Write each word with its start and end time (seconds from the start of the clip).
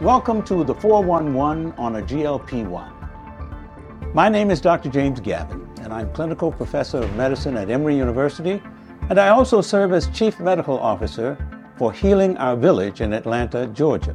Welcome 0.00 0.44
to 0.44 0.62
the 0.62 0.76
411 0.76 1.72
on 1.72 1.96
a 1.96 2.02
GLP 2.02 2.64
1. 2.64 4.14
My 4.14 4.28
name 4.28 4.52
is 4.52 4.60
Dr. 4.60 4.88
James 4.88 5.18
Gavin, 5.18 5.68
and 5.80 5.92
I'm 5.92 6.12
clinical 6.12 6.52
professor 6.52 6.98
of 6.98 7.16
medicine 7.16 7.56
at 7.56 7.68
Emory 7.68 7.96
University, 7.96 8.62
and 9.10 9.18
I 9.18 9.30
also 9.30 9.60
serve 9.60 9.92
as 9.92 10.06
chief 10.16 10.38
medical 10.38 10.78
officer 10.78 11.36
for 11.76 11.92
Healing 11.92 12.36
Our 12.36 12.54
Village 12.54 13.00
in 13.00 13.12
Atlanta, 13.12 13.66
Georgia. 13.66 14.14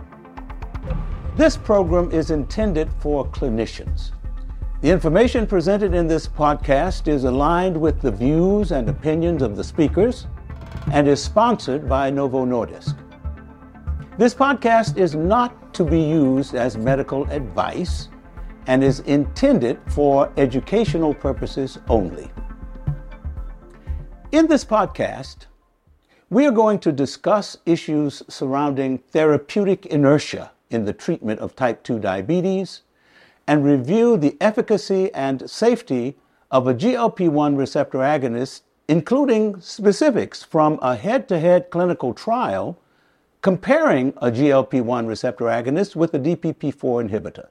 This 1.35 1.57
program 1.57 2.11
is 2.11 2.31
intended 2.31 2.89
for 2.99 3.27
clinicians. 3.27 4.11
The 4.79 4.89
information 4.89 5.45
presented 5.45 5.93
in 5.93 6.07
this 6.07 6.29
podcast 6.29 7.09
is 7.09 7.25
aligned 7.25 7.75
with 7.75 7.99
the 7.99 8.11
views 8.11 8.71
and 8.71 8.87
opinions 8.87 9.41
of 9.41 9.57
the 9.57 9.63
speakers 9.65 10.27
and 10.93 11.09
is 11.09 11.21
sponsored 11.21 11.89
by 11.89 12.09
Novo 12.09 12.45
Nordisk. 12.45 13.02
This 14.15 14.35
podcast 14.35 14.95
is 14.95 15.15
not 15.15 15.73
to 15.73 15.83
be 15.83 15.99
used 15.99 16.53
as 16.53 16.77
medical 16.77 17.25
advice 17.31 18.09
and 18.67 18.83
is 18.83 18.99
intended 18.99 19.79
for 19.87 20.31
educational 20.37 21.15
purposes 21.15 21.79
only. 21.89 22.29
In 24.31 24.45
this 24.45 24.63
podcast, 24.63 25.47
we 26.29 26.45
are 26.45 26.51
going 26.51 26.77
to 26.81 26.91
discuss 26.91 27.57
issues 27.65 28.21
surrounding 28.29 28.99
therapeutic 28.99 29.87
inertia 29.87 30.51
in 30.69 30.85
the 30.85 30.93
treatment 30.93 31.39
of 31.39 31.55
type 31.55 31.81
2 31.81 31.97
diabetes 31.97 32.83
and 33.47 33.65
review 33.65 34.15
the 34.15 34.37
efficacy 34.39 35.11
and 35.15 35.49
safety 35.49 36.17
of 36.51 36.67
a 36.67 36.75
GLP 36.75 37.29
1 37.29 37.55
receptor 37.55 37.97
agonist, 37.97 38.61
including 38.87 39.59
specifics 39.59 40.43
from 40.43 40.77
a 40.83 40.95
head 40.95 41.27
to 41.29 41.39
head 41.39 41.71
clinical 41.71 42.13
trial 42.13 42.77
comparing 43.43 44.13
a 44.21 44.31
GLP 44.31 44.81
1 44.81 45.05
receptor 45.05 45.45
agonist 45.45 45.97
with 45.97 46.13
a 46.13 46.19
DPP4 46.19 47.09
inhibitor. 47.09 47.47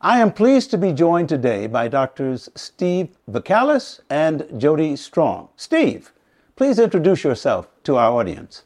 I 0.00 0.20
am 0.20 0.32
pleased 0.32 0.70
to 0.70 0.78
be 0.78 0.94
joined 0.94 1.28
today 1.28 1.66
by 1.66 1.88
doctors 1.88 2.48
Steve 2.54 3.10
Vacalis 3.30 4.00
and 4.08 4.46
Jodi 4.56 4.96
Strong. 4.96 5.50
Steve, 5.56 6.10
please 6.56 6.78
introduce 6.78 7.22
yourself 7.22 7.68
to 7.84 7.96
our 7.96 8.18
audience. 8.18 8.62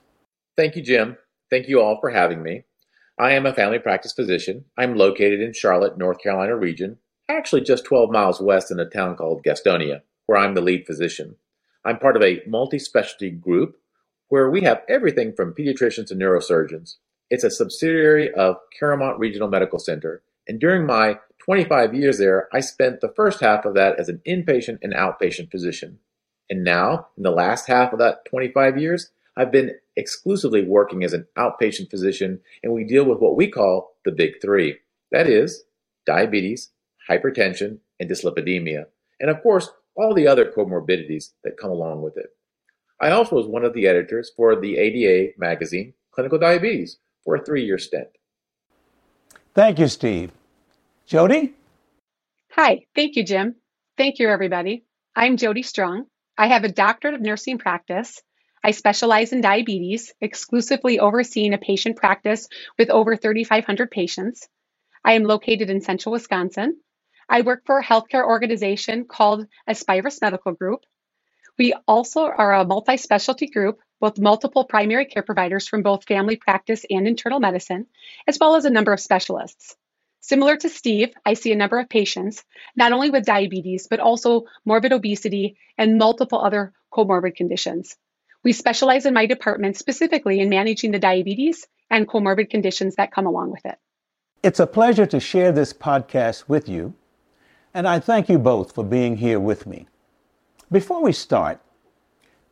Thank 0.56 0.76
you, 0.76 0.82
Jim. 0.82 1.16
Thank 1.50 1.68
you 1.68 1.80
all 1.80 1.98
for 2.00 2.10
having 2.10 2.40
me. 2.40 2.66
I 3.18 3.32
am 3.32 3.44
a 3.44 3.52
family 3.52 3.80
practice 3.80 4.12
physician. 4.12 4.64
I'm 4.78 4.94
located 4.94 5.40
in 5.40 5.52
Charlotte, 5.52 5.98
North 5.98 6.20
Carolina 6.22 6.54
region, 6.56 6.98
actually 7.28 7.62
just 7.62 7.84
12 7.84 8.12
miles 8.12 8.40
west 8.40 8.70
in 8.70 8.78
a 8.78 8.88
town 8.88 9.16
called 9.16 9.42
Gastonia, 9.42 10.02
where 10.26 10.38
I'm 10.38 10.54
the 10.54 10.60
lead 10.60 10.86
physician. 10.86 11.34
I'm 11.84 11.98
part 11.98 12.14
of 12.14 12.22
a 12.22 12.42
multi 12.46 12.78
specialty 12.78 13.30
group 13.30 13.76
where 14.32 14.48
we 14.48 14.62
have 14.62 14.80
everything 14.88 15.30
from 15.30 15.52
pediatricians 15.52 16.06
to 16.06 16.14
neurosurgeons. 16.14 16.94
It's 17.28 17.44
a 17.44 17.50
subsidiary 17.50 18.32
of 18.32 18.56
CaroMont 18.80 19.18
Regional 19.18 19.46
Medical 19.46 19.78
Center. 19.78 20.22
And 20.48 20.58
during 20.58 20.86
my 20.86 21.18
25 21.44 21.94
years 21.94 22.16
there, 22.16 22.48
I 22.50 22.60
spent 22.60 23.02
the 23.02 23.12
first 23.14 23.42
half 23.42 23.66
of 23.66 23.74
that 23.74 24.00
as 24.00 24.08
an 24.08 24.22
inpatient 24.26 24.78
and 24.80 24.94
outpatient 24.94 25.50
physician. 25.50 25.98
And 26.48 26.64
now, 26.64 27.08
in 27.18 27.24
the 27.24 27.30
last 27.30 27.66
half 27.66 27.92
of 27.92 27.98
that 27.98 28.24
25 28.24 28.78
years, 28.78 29.10
I've 29.36 29.52
been 29.52 29.72
exclusively 29.96 30.64
working 30.64 31.04
as 31.04 31.12
an 31.12 31.26
outpatient 31.36 31.90
physician, 31.90 32.40
and 32.62 32.72
we 32.72 32.84
deal 32.84 33.04
with 33.04 33.18
what 33.18 33.36
we 33.36 33.50
call 33.50 33.96
the 34.06 34.12
big 34.12 34.40
three. 34.40 34.78
That 35.10 35.28
is, 35.28 35.64
diabetes, 36.06 36.70
hypertension, 37.06 37.80
and 38.00 38.08
dyslipidemia. 38.08 38.86
And 39.20 39.28
of 39.28 39.42
course, 39.42 39.68
all 39.94 40.14
the 40.14 40.26
other 40.26 40.50
comorbidities 40.50 41.32
that 41.44 41.58
come 41.58 41.70
along 41.70 42.00
with 42.00 42.16
it. 42.16 42.30
I 43.02 43.10
also 43.10 43.34
was 43.34 43.48
one 43.48 43.64
of 43.64 43.74
the 43.74 43.88
editors 43.88 44.30
for 44.36 44.54
the 44.54 44.78
ADA 44.78 45.32
magazine, 45.36 45.92
Clinical 46.12 46.38
Diabetes, 46.38 46.98
for 47.24 47.34
a 47.34 47.44
three 47.44 47.64
year 47.64 47.76
stint. 47.76 48.06
Thank 49.54 49.80
you, 49.80 49.88
Steve. 49.88 50.30
Jodi? 51.06 51.52
Hi, 52.52 52.86
thank 52.94 53.16
you, 53.16 53.24
Jim. 53.24 53.56
Thank 53.98 54.20
you, 54.20 54.28
everybody. 54.28 54.84
I'm 55.16 55.36
Jodi 55.36 55.62
Strong. 55.62 56.04
I 56.38 56.46
have 56.46 56.62
a 56.62 56.70
doctorate 56.70 57.14
of 57.14 57.20
nursing 57.20 57.58
practice. 57.58 58.22
I 58.62 58.70
specialize 58.70 59.32
in 59.32 59.40
diabetes, 59.40 60.14
exclusively 60.20 61.00
overseeing 61.00 61.54
a 61.54 61.58
patient 61.58 61.96
practice 61.96 62.46
with 62.78 62.88
over 62.88 63.16
3,500 63.16 63.90
patients. 63.90 64.48
I 65.04 65.14
am 65.14 65.24
located 65.24 65.70
in 65.70 65.80
central 65.80 66.12
Wisconsin. 66.12 66.80
I 67.28 67.40
work 67.40 67.62
for 67.66 67.78
a 67.78 67.84
healthcare 67.84 68.24
organization 68.24 69.06
called 69.06 69.46
Aspirus 69.66 70.20
Medical 70.22 70.52
Group. 70.52 70.80
We 71.58 71.74
also 71.86 72.22
are 72.22 72.54
a 72.54 72.64
multi 72.64 72.96
specialty 72.96 73.46
group 73.46 73.80
with 74.00 74.18
multiple 74.18 74.64
primary 74.64 75.04
care 75.04 75.22
providers 75.22 75.68
from 75.68 75.82
both 75.82 76.06
family 76.06 76.36
practice 76.36 76.84
and 76.88 77.06
internal 77.06 77.40
medicine, 77.40 77.86
as 78.26 78.38
well 78.38 78.56
as 78.56 78.64
a 78.64 78.70
number 78.70 78.92
of 78.92 79.00
specialists. 79.00 79.76
Similar 80.20 80.56
to 80.58 80.68
Steve, 80.68 81.14
I 81.26 81.34
see 81.34 81.52
a 81.52 81.56
number 81.56 81.78
of 81.78 81.88
patients, 81.88 82.44
not 82.76 82.92
only 82.92 83.10
with 83.10 83.24
diabetes, 83.24 83.88
but 83.88 84.00
also 84.00 84.44
morbid 84.64 84.92
obesity 84.92 85.56
and 85.76 85.98
multiple 85.98 86.40
other 86.40 86.72
comorbid 86.92 87.36
conditions. 87.36 87.96
We 88.44 88.52
specialize 88.52 89.04
in 89.04 89.14
my 89.14 89.26
department 89.26 89.76
specifically 89.76 90.40
in 90.40 90.48
managing 90.48 90.92
the 90.92 90.98
diabetes 90.98 91.66
and 91.90 92.08
comorbid 92.08 92.50
conditions 92.50 92.96
that 92.96 93.12
come 93.12 93.26
along 93.26 93.50
with 93.50 93.64
it. 93.66 93.78
It's 94.42 94.60
a 94.60 94.66
pleasure 94.66 95.06
to 95.06 95.20
share 95.20 95.52
this 95.52 95.72
podcast 95.72 96.48
with 96.48 96.68
you, 96.68 96.94
and 97.74 97.86
I 97.86 98.00
thank 98.00 98.28
you 98.28 98.38
both 98.38 98.74
for 98.74 98.84
being 98.84 99.16
here 99.16 99.38
with 99.38 99.66
me. 99.66 99.86
Before 100.72 101.02
we 101.02 101.12
start, 101.12 101.60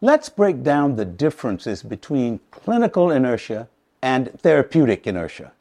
let's 0.03 0.29
break 0.29 0.63
down 0.63 0.97
the 0.97 1.07
differences 1.07 1.83
between 1.83 2.41
clinical 2.51 3.11
inertia 3.11 3.67
and 4.03 4.39
therapeutic 4.41 5.07
inertia. 5.07 5.53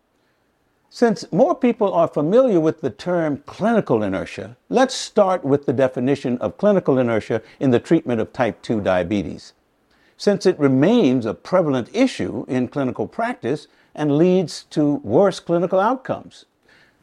Since 0.90 1.32
more 1.32 1.56
people 1.56 1.94
are 1.94 2.10
familiar 2.10 2.60
with 2.60 2.82
the 2.82 2.90
term 2.90 3.44
clinical 3.46 4.04
inertia, 4.04 4.58
let's 4.68 4.94
start 4.94 5.46
with 5.46 5.68
the 5.68 5.72
definition 5.72 6.38
of 6.40 6.58
clinical 6.58 7.00
inertia 7.00 7.42
in 7.62 7.72
the 7.72 7.80
treatment 7.80 8.20
of 8.20 8.34
type 8.34 8.62
2 8.62 8.82
diabetes, 8.82 9.54
since 10.18 10.46
it 10.46 10.60
remains 10.60 11.26
a 11.26 11.34
prevalent 11.34 11.90
issue 11.94 12.44
in 12.50 12.68
clinical 12.68 13.08
practice 13.08 13.68
and 13.96 14.18
leads 14.18 14.64
to 14.72 14.96
worse 14.96 15.40
clinical 15.40 15.80
outcomes. 15.80 16.44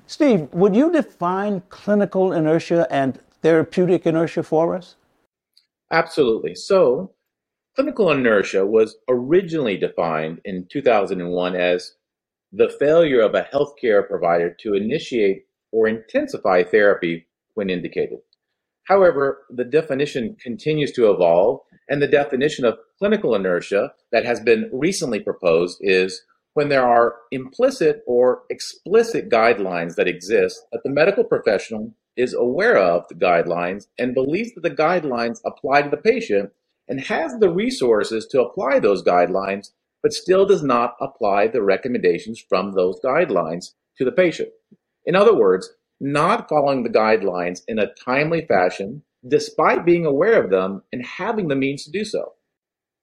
Steve, 0.07 0.53
would 0.53 0.77
you 0.77 0.93
define 0.93 1.63
clinical 1.71 2.31
inertia 2.31 2.87
and 2.91 3.21
therapeutic 3.41 4.05
inertia 4.05 4.43
for 4.43 4.77
us? 4.77 4.97
Absolutely. 5.91 6.55
So, 6.55 7.15
clinical 7.75 8.11
inertia 8.11 8.67
was 8.67 8.97
originally 9.09 9.77
defined 9.77 10.41
in 10.45 10.67
2001 10.71 11.55
as 11.55 11.93
the 12.53 12.69
failure 12.69 13.21
of 13.21 13.35
a 13.35 13.47
healthcare 13.53 14.07
provider 14.07 14.55
to 14.61 14.75
initiate 14.75 15.45
or 15.73 15.87
intensify 15.87 16.63
therapy 16.63 17.27
when 17.55 17.71
indicated. 17.71 18.19
However, 18.85 19.43
the 19.51 19.65
definition 19.65 20.37
continues 20.41 20.93
to 20.93 21.11
evolve, 21.11 21.61
and 21.89 22.01
the 22.01 22.07
definition 22.07 22.65
of 22.65 22.79
clinical 22.99 23.35
inertia 23.35 23.93
that 24.13 24.25
has 24.25 24.41
been 24.41 24.71
recently 24.73 25.21
proposed 25.21 25.79
is 25.81 26.23
when 26.55 26.69
there 26.69 26.87
are 26.87 27.17
implicit 27.31 28.03
or 28.07 28.43
explicit 28.49 29.29
guidelines 29.29 29.97
that 29.97 30.09
exist 30.09 30.63
that 30.73 30.83
the 30.85 30.91
medical 30.91 31.25
professional 31.25 31.93
is 32.17 32.35
aware 32.35 32.79
of 32.79 33.07
the 33.09 33.15
guidelines 33.15 33.87
and 33.99 34.15
believes 34.15 34.53
that 34.55 34.63
the 34.63 34.71
guidelines 34.71 35.41
apply 35.45 35.83
to 35.83 35.91
the 35.91 35.97
patient 35.97 36.51
and 36.89 37.01
has 37.01 37.39
the 37.39 37.51
resources 37.51 38.27
to 38.27 38.43
apply 38.43 38.79
those 38.79 39.03
guidelines, 39.03 39.71
but 40.03 40.13
still 40.13 40.47
does 40.47 40.63
not 40.63 40.97
apply 41.01 41.49
the 41.49 41.63
recommendations 41.63 42.43
from 42.49 42.73
those 42.73 43.01
guidelines 43.05 43.75
to 43.99 44.05
the 44.05 44.13
patient. 44.13 44.51
In 45.05 45.15
other 45.15 45.35
words, 45.35 45.71
not 46.01 46.49
following 46.49 46.83
the 46.83 46.91
guidelines 46.91 47.63
in 47.67 47.79
a 47.79 47.93
timely 47.95 48.47
fashion, 48.47 49.03
despite 49.27 49.87
being 49.87 50.07
aware 50.07 50.43
of 50.43 50.51
them 50.51 50.83
and 50.93 51.05
having 51.05 51.49
the 51.49 51.57
means 51.57 51.85
to 51.85 51.91
do 51.91 52.05
so. 52.05 52.35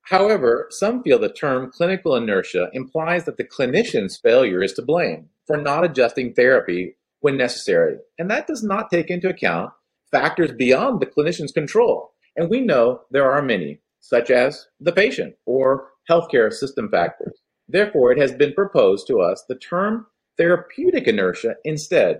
However, 0.04 0.68
some 0.70 1.02
feel 1.02 1.18
the 1.18 1.32
term 1.32 1.72
clinical 1.72 2.16
inertia 2.16 2.70
implies 2.74 3.26
that 3.26 3.38
the 3.38 3.46
clinician's 3.46 4.18
failure 4.18 4.62
is 4.62 4.74
to 4.74 4.82
blame 4.82 5.30
for 5.48 5.58
not 5.58 5.86
adjusting 5.86 6.34
therapy 6.34 6.96
when 7.24 7.38
necessary. 7.38 7.96
And 8.20 8.30
that 8.30 8.48
does 8.48 8.64
not 8.64 8.92
take 8.92 9.10
into 9.10 9.30
account 9.30 9.72
factors 10.12 10.52
beyond 10.52 11.00
the 11.00 11.06
clinician's 11.06 11.54
control. 11.54 12.12
And 12.36 12.50
we 12.50 12.60
know 12.60 13.02
there 13.12 13.32
are 13.32 13.42
many, 13.42 13.80
such 14.02 14.30
as 14.30 14.68
the 14.82 14.92
patient 14.92 15.36
or 15.46 15.88
healthcare 16.10 16.52
system 16.52 16.90
factors. 16.90 17.40
Therefore, 17.70 18.12
it 18.12 18.18
has 18.18 18.34
been 18.34 18.54
proposed 18.54 19.08
to 19.08 19.22
us 19.22 19.46
the 19.48 19.56
term 19.56 20.06
therapeutic 20.38 21.08
inertia 21.08 21.56
instead. 21.64 22.20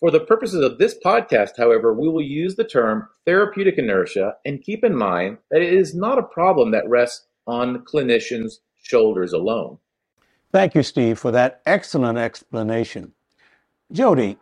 For 0.00 0.10
the 0.10 0.20
purposes 0.20 0.64
of 0.64 0.78
this 0.78 0.96
podcast, 1.04 1.58
however, 1.58 1.92
we 1.92 2.08
will 2.08 2.22
use 2.22 2.56
the 2.56 2.64
term 2.64 3.06
therapeutic 3.26 3.76
inertia 3.76 4.36
and 4.46 4.62
keep 4.62 4.82
in 4.82 4.96
mind 4.96 5.38
that 5.50 5.60
it 5.60 5.74
is 5.74 5.94
not 5.94 6.18
a 6.18 6.22
problem 6.22 6.70
that 6.70 6.88
rests 6.88 7.26
on 7.46 7.84
clinicians' 7.84 8.60
shoulders 8.82 9.34
alone. 9.34 9.76
Thank 10.52 10.74
you, 10.74 10.82
Steve, 10.82 11.18
for 11.18 11.32
that 11.32 11.60
excellent 11.66 12.16
explanation. 12.16 13.12
Jodi, 13.90 14.36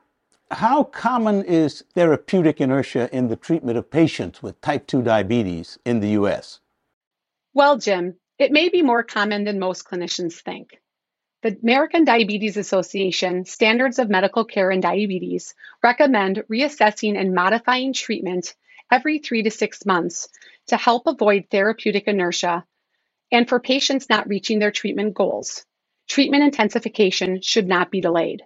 how 0.51 0.83
common 0.83 1.45
is 1.45 1.85
therapeutic 1.95 2.61
inertia 2.61 3.09
in 3.13 3.29
the 3.29 3.37
treatment 3.37 3.79
of 3.79 3.91
patients 3.91 4.43
with 4.43 4.61
type 4.61 4.89
2 4.89 5.03
diabetes 5.03 5.79
in 5.85 6.01
the 6.01 6.11
US? 6.11 6.61
Well, 7.55 7.79
Jim, 7.79 8.17
it 8.39 8.51
may 8.51 8.69
be 8.69 8.83
more 8.83 9.05
common 9.05 9.45
than 9.45 9.61
most 9.61 9.87
clinicians 9.87 10.35
think. 10.35 10.81
The 11.43 11.57
American 11.63 12.05
Diabetes 12.05 12.57
Association 12.57 13.45
Standards 13.45 14.01
of 14.01 14.11
Medical 14.11 14.45
Care 14.45 14.73
in 14.73 14.81
Diabetes 14.81 15.55
recommend 15.83 16.43
reassessing 16.51 17.17
and 17.17 17.33
modifying 17.33 17.93
treatment 17.93 18.55
every 18.91 19.19
three 19.21 19.45
to 19.45 19.51
six 19.51 19.87
months 19.87 20.29
to 20.69 20.77
help 20.77 21.07
avoid 21.07 21.47
therapeutic 21.51 22.09
inertia 22.09 22.65
and 23.31 23.49
for 23.49 23.61
patients 23.61 24.09
not 24.11 24.29
reaching 24.29 24.59
their 24.59 24.73
treatment 24.73 25.15
goals. 25.15 25.65
Treatment 26.09 26.43
intensification 26.43 27.41
should 27.43 27.69
not 27.69 27.93
be 27.93 28.01
delayed. 28.01 28.43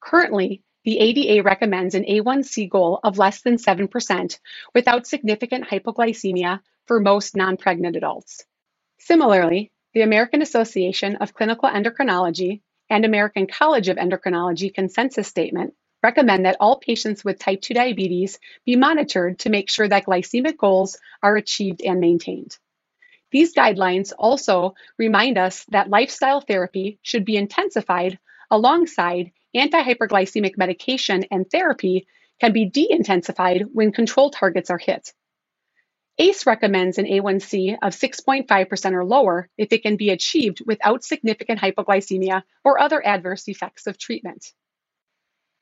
Currently, 0.00 0.62
the 0.84 0.98
ADA 0.98 1.42
recommends 1.42 1.94
an 1.94 2.04
A1C 2.04 2.70
goal 2.70 3.00
of 3.02 3.18
less 3.18 3.42
than 3.42 3.56
7% 3.56 4.38
without 4.74 5.06
significant 5.06 5.68
hypoglycemia 5.68 6.60
for 6.86 7.00
most 7.00 7.36
non 7.36 7.56
pregnant 7.56 7.96
adults. 7.96 8.44
Similarly, 8.98 9.70
the 9.94 10.02
American 10.02 10.40
Association 10.42 11.16
of 11.16 11.34
Clinical 11.34 11.68
Endocrinology 11.68 12.62
and 12.88 13.04
American 13.04 13.46
College 13.46 13.88
of 13.88 13.96
Endocrinology 13.96 14.72
consensus 14.72 15.28
statement 15.28 15.74
recommend 16.02 16.46
that 16.46 16.56
all 16.60 16.78
patients 16.78 17.24
with 17.24 17.38
type 17.38 17.60
2 17.60 17.74
diabetes 17.74 18.38
be 18.64 18.76
monitored 18.76 19.40
to 19.40 19.50
make 19.50 19.68
sure 19.68 19.88
that 19.88 20.06
glycemic 20.06 20.56
goals 20.56 20.98
are 21.22 21.36
achieved 21.36 21.82
and 21.82 22.00
maintained. 22.00 22.56
These 23.30 23.54
guidelines 23.54 24.12
also 24.16 24.74
remind 24.96 25.36
us 25.36 25.64
that 25.70 25.90
lifestyle 25.90 26.40
therapy 26.40 26.98
should 27.02 27.24
be 27.24 27.36
intensified 27.36 28.18
alongside 28.50 29.32
anti-hyperglycemic 29.54 30.56
medication 30.56 31.24
and 31.30 31.50
therapy 31.50 32.06
can 32.40 32.52
be 32.52 32.66
de-intensified 32.66 33.64
when 33.72 33.92
control 33.92 34.30
targets 34.30 34.70
are 34.70 34.78
hit. 34.78 35.12
ACE 36.18 36.46
recommends 36.46 36.98
an 36.98 37.06
A1C 37.06 37.78
of 37.80 37.92
6.5% 37.92 38.92
or 38.92 39.04
lower 39.04 39.48
if 39.56 39.72
it 39.72 39.82
can 39.82 39.96
be 39.96 40.10
achieved 40.10 40.62
without 40.66 41.04
significant 41.04 41.60
hypoglycemia 41.60 42.42
or 42.64 42.80
other 42.80 43.04
adverse 43.04 43.46
effects 43.48 43.86
of 43.86 43.98
treatment. 43.98 44.52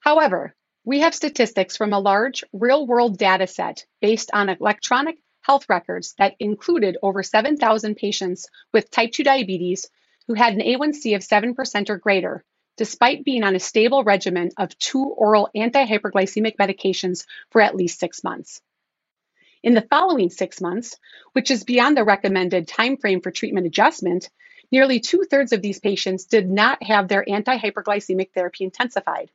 However, 0.00 0.55
we 0.85 1.00
have 1.00 1.15
statistics 1.15 1.77
from 1.77 1.93
a 1.93 1.99
large 1.99 2.43
real 2.53 2.87
world 2.87 3.19
data 3.19 3.47
set 3.47 3.85
based 4.00 4.31
on 4.33 4.49
electronic 4.49 5.19
health 5.43 5.67
records 5.69 6.15
that 6.19 6.37
included 6.41 6.97
over 7.03 7.23
7,000 7.23 7.94
patients 7.97 8.49
with 8.73 8.91
type 8.91 9.12
2 9.12 9.25
diabetes 9.25 9.91
who 10.27 10.35
had 10.35 10.55
an 10.55 10.61
A1C 10.61 11.17
of 11.17 11.23
7% 11.23 11.91
or 11.91 11.99
greater, 11.99 12.44
despite 12.76 13.25
being 13.25 13.43
on 13.43 13.56
a 13.56 13.61
stable 13.61 14.05
regimen 14.05 14.50
of 14.56 14.76
two 14.78 15.05
oral 15.05 15.49
anti-hyperglycemic 15.55 16.56
medications 16.56 17.25
for 17.50 17.61
at 17.61 17.76
least 17.76 17.99
six 17.99 18.23
months. 18.23 18.61
In 19.62 19.75
the 19.75 19.87
following 19.90 20.31
six 20.31 20.61
months, 20.61 20.96
which 21.32 21.50
is 21.50 21.64
beyond 21.64 21.96
the 21.96 22.05
recommended 22.05 22.69
time 22.69 22.96
frame 22.96 23.20
for 23.20 23.31
treatment 23.31 23.67
adjustment, 23.67 24.31
nearly 24.70 25.00
two 25.00 25.25
thirds 25.25 25.52
of 25.52 25.62
these 25.62 25.81
patients 25.81 26.26
did 26.26 26.49
not 26.50 26.82
have 26.82 27.08
their 27.08 27.28
anti-hyperglycemic 27.28 28.32
therapy 28.32 28.64
intensified. 28.64 29.31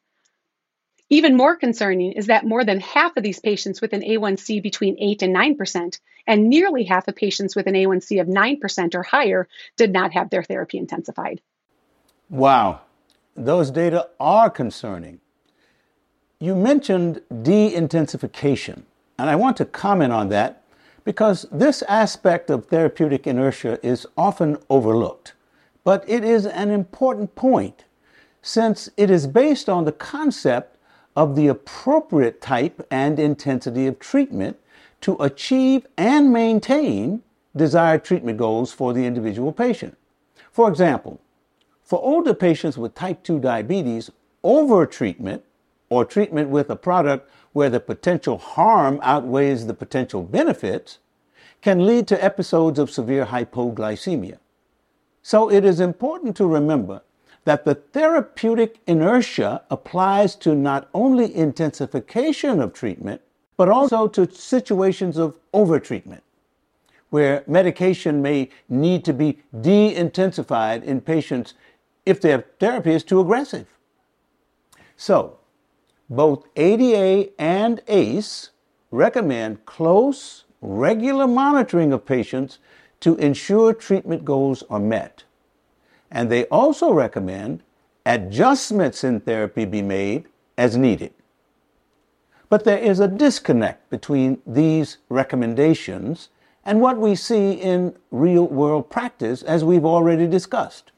Even 1.10 1.36
more 1.36 1.58
concerning 1.58 2.14
is 2.14 2.28
that 2.28 2.46
more 2.46 2.64
than 2.64 2.80
half 2.80 3.18
of 3.18 3.24
these 3.24 3.42
patients 3.42 3.82
with 3.82 3.92
an 3.92 4.02
A1C 4.02 4.64
between 4.64 4.96
8 4.98 5.24
and 5.24 5.36
9%, 5.36 6.00
and 6.26 6.50
nearly 6.50 6.86
half 6.86 7.10
of 7.10 7.18
patients 7.18 7.54
with 7.54 7.68
an 7.68 7.74
A1C 7.74 8.22
of 8.22 8.28
9% 8.28 8.96
or 8.96 9.04
higher, 9.04 9.50
did 9.76 9.92
not 9.92 10.14
have 10.14 10.30
their 10.30 10.44
therapy 10.44 10.78
intensified. 10.78 11.42
Wow, 12.30 12.80
those 13.46 13.72
data 13.72 14.10
are 14.20 14.50
concerning. 14.50 15.20
You 16.40 16.56
mentioned 16.56 17.22
de 17.44 17.74
intensification, 17.74 18.86
and 19.18 19.30
I 19.30 19.36
want 19.36 19.58
to 19.58 19.66
comment 19.66 20.12
on 20.12 20.30
that 20.30 20.64
because 21.04 21.46
this 21.52 21.82
aspect 21.84 22.50
of 22.50 22.66
therapeutic 22.66 23.28
inertia 23.28 23.80
is 23.86 24.06
often 24.18 24.58
overlooked. 24.70 25.34
But 25.84 26.08
it 26.08 26.24
is 26.24 26.46
an 26.46 26.70
important 26.70 27.36
point 27.36 27.86
since 28.42 28.90
it 28.98 29.10
is 29.10 29.28
based 29.28 29.70
on 29.70 29.86
the 29.86 29.92
concept 29.92 30.78
of 31.16 31.36
the 31.36 31.48
appropriate 31.48 32.42
type 32.42 32.86
and 32.90 33.20
intensity 33.20 33.88
of 33.88 34.00
treatment 34.00 34.58
to 35.02 35.16
achieve 35.20 35.86
and 35.98 36.32
maintain 36.32 37.22
desired 37.56 38.04
treatment 38.04 38.38
goals 38.38 38.72
for 38.72 38.94
the 38.94 39.06
individual 39.06 39.52
patient. 39.52 39.98
For 40.52 40.70
example, 40.70 41.20
for 41.92 42.02
older 42.02 42.34
patients 42.34 42.78
with 42.78 42.96
type 42.96 43.22
2 43.22 43.38
diabetes, 43.40 44.10
over-treatment 44.46 45.44
or 45.90 46.06
treatment 46.06 46.50
with 46.50 46.70
a 46.70 46.76
product 46.78 47.30
where 47.52 47.70
the 47.70 47.82
potential 47.82 48.38
harm 48.38 48.98
outweighs 49.04 49.68
the 49.68 49.74
potential 49.74 50.24
benefits 50.24 51.00
can 51.62 51.86
lead 51.86 52.08
to 52.08 52.24
episodes 52.24 52.80
of 52.80 52.90
severe 52.90 53.26
hypoglycemia. 53.26 54.38
So 55.22 55.52
it 55.52 55.66
is 55.66 55.82
important 55.82 56.38
to 56.38 56.46
remember 56.46 57.02
that 57.44 57.66
the 57.66 57.76
therapeutic 57.76 58.80
inertia 58.88 59.62
applies 59.70 60.36
to 60.36 60.56
not 60.56 60.88
only 60.94 61.36
intensification 61.36 62.62
of 62.62 62.72
treatment, 62.72 63.20
but 63.58 63.68
also 63.68 64.08
to 64.08 64.32
situations 64.32 65.18
of 65.18 65.38
overtreatment, 65.54 66.22
where 67.10 67.44
medication 67.48 68.22
may 68.22 68.48
need 68.70 69.04
to 69.04 69.12
be 69.12 69.40
de 69.60 69.94
intensified 69.94 70.86
in 70.86 71.02
patients 71.02 71.54
if 72.06 72.22
their 72.22 72.46
therapy 72.60 72.94
is 72.94 73.04
too 73.04 73.20
aggressive. 73.20 73.68
So, 74.98 75.38
both 76.10 76.46
ADA 76.56 77.30
and 77.40 77.82
ACE 77.88 78.50
recommend 78.92 79.66
close, 79.66 80.44
regular 80.62 81.28
monitoring 81.28 81.94
of 81.94 82.06
patients 82.06 82.60
to 83.00 83.16
ensure 83.16 83.74
treatment 83.74 84.26
goals 84.26 84.64
are 84.70 84.80
met. 84.80 85.24
And 86.12 86.30
they 86.30 86.46
also 86.46 86.92
recommend 86.92 87.64
adjustments 88.06 89.04
in 89.04 89.22
therapy 89.22 89.66
be 89.66 89.82
made 89.82 90.26
as 90.58 90.76
needed. 90.76 91.14
But 92.50 92.66
there 92.66 92.78
is 92.78 93.00
a 93.00 93.08
disconnect 93.08 93.90
between 93.90 94.42
these 94.46 94.98
recommendations 95.08 96.30
and 96.66 96.82
what 96.82 96.98
we 96.98 97.16
see 97.16 97.54
in 97.54 97.96
real 98.12 98.48
world 98.48 98.90
practice, 98.90 99.42
as 99.42 99.64
we've 99.64 99.86
already 99.86 100.28
discussed. 100.28 100.92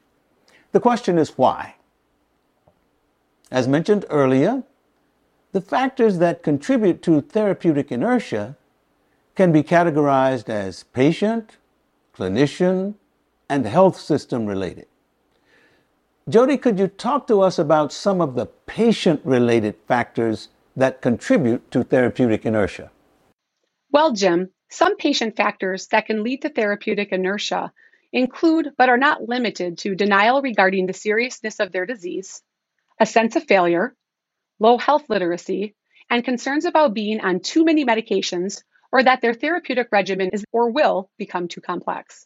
The 0.74 0.80
question 0.80 1.18
is 1.18 1.38
why? 1.38 1.76
As 3.48 3.68
mentioned 3.68 4.06
earlier, 4.10 4.64
the 5.52 5.60
factors 5.60 6.18
that 6.18 6.42
contribute 6.42 7.00
to 7.02 7.20
therapeutic 7.20 7.92
inertia 7.92 8.56
can 9.36 9.52
be 9.52 9.62
categorized 9.62 10.48
as 10.48 10.82
patient, 10.82 11.58
clinician, 12.12 12.94
and 13.48 13.64
health 13.64 14.00
system 14.00 14.46
related. 14.46 14.86
Jodi, 16.28 16.56
could 16.56 16.80
you 16.80 16.88
talk 16.88 17.28
to 17.28 17.40
us 17.40 17.56
about 17.56 17.92
some 17.92 18.20
of 18.20 18.34
the 18.34 18.46
patient 18.66 19.20
related 19.22 19.76
factors 19.86 20.48
that 20.74 21.00
contribute 21.00 21.70
to 21.70 21.84
therapeutic 21.84 22.44
inertia? 22.44 22.90
Well, 23.92 24.12
Jim, 24.12 24.50
some 24.70 24.96
patient 24.96 25.36
factors 25.36 25.86
that 25.92 26.06
can 26.06 26.24
lead 26.24 26.42
to 26.42 26.48
therapeutic 26.48 27.12
inertia 27.12 27.72
include, 28.14 28.70
but 28.78 28.88
are 28.88 28.96
not 28.96 29.28
limited 29.28 29.76
to, 29.78 29.96
denial 29.96 30.40
regarding 30.40 30.86
the 30.86 30.92
seriousness 30.92 31.58
of 31.58 31.72
their 31.72 31.84
disease, 31.84 32.40
a 33.00 33.04
sense 33.04 33.34
of 33.34 33.44
failure, 33.44 33.94
low 34.60 34.78
health 34.78 35.10
literacy, 35.10 35.74
and 36.08 36.24
concerns 36.24 36.64
about 36.64 36.94
being 36.94 37.20
on 37.20 37.40
too 37.40 37.64
many 37.64 37.84
medications 37.84 38.62
or 38.92 39.02
that 39.02 39.20
their 39.20 39.34
therapeutic 39.34 39.88
regimen 39.90 40.30
is 40.32 40.44
or 40.52 40.70
will 40.70 41.10
become 41.18 41.48
too 41.48 41.60
complex. 41.60 42.24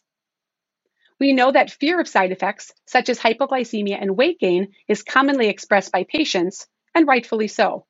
We 1.19 1.33
know 1.33 1.51
that 1.51 1.71
fear 1.71 1.99
of 1.99 2.07
side 2.07 2.31
effects, 2.31 2.71
such 2.85 3.09
as 3.09 3.19
hypoglycemia 3.19 3.99
and 3.99 4.15
weight 4.15 4.39
gain, 4.39 4.73
is 4.87 5.01
commonly 5.01 5.49
expressed 5.49 5.91
by 5.91 6.03
patients, 6.03 6.67
and 6.93 7.07
rightfully 7.07 7.47
so, 7.47 7.87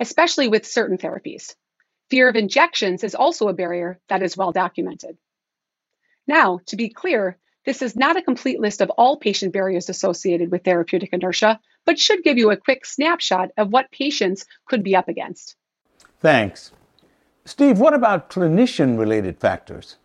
especially 0.00 0.48
with 0.48 0.66
certain 0.66 0.96
therapies. 0.96 1.54
Fear 2.08 2.30
of 2.30 2.36
injections 2.36 3.04
is 3.04 3.14
also 3.14 3.48
a 3.48 3.54
barrier 3.54 4.00
that 4.08 4.22
is 4.22 4.36
well 4.36 4.50
documented. 4.50 5.18
Now, 6.26 6.60
to 6.66 6.76
be 6.76 6.88
clear, 6.88 7.38
this 7.66 7.82
is 7.82 7.96
not 7.96 8.16
a 8.16 8.22
complete 8.22 8.60
list 8.60 8.80
of 8.80 8.90
all 8.90 9.16
patient 9.16 9.52
barriers 9.52 9.88
associated 9.88 10.50
with 10.50 10.64
therapeutic 10.64 11.10
inertia, 11.12 11.60
but 11.84 11.98
should 11.98 12.22
give 12.22 12.38
you 12.38 12.50
a 12.50 12.56
quick 12.56 12.84
snapshot 12.84 13.50
of 13.56 13.70
what 13.70 13.90
patients 13.90 14.46
could 14.66 14.82
be 14.82 14.96
up 14.96 15.08
against. 15.08 15.56
Thanks. 16.20 16.72
Steve, 17.44 17.78
what 17.78 17.94
about 17.94 18.30
clinician 18.30 18.98
related 18.98 19.38
factors? 19.38 19.96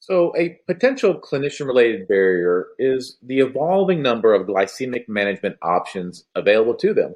So, 0.00 0.34
a 0.36 0.58
potential 0.66 1.18
clinician 1.18 1.66
related 1.66 2.06
barrier 2.06 2.66
is 2.78 3.16
the 3.22 3.38
evolving 3.38 4.02
number 4.02 4.34
of 4.34 4.46
glycemic 4.46 5.08
management 5.08 5.56
options 5.62 6.24
available 6.34 6.74
to 6.74 6.92
them. 6.92 7.14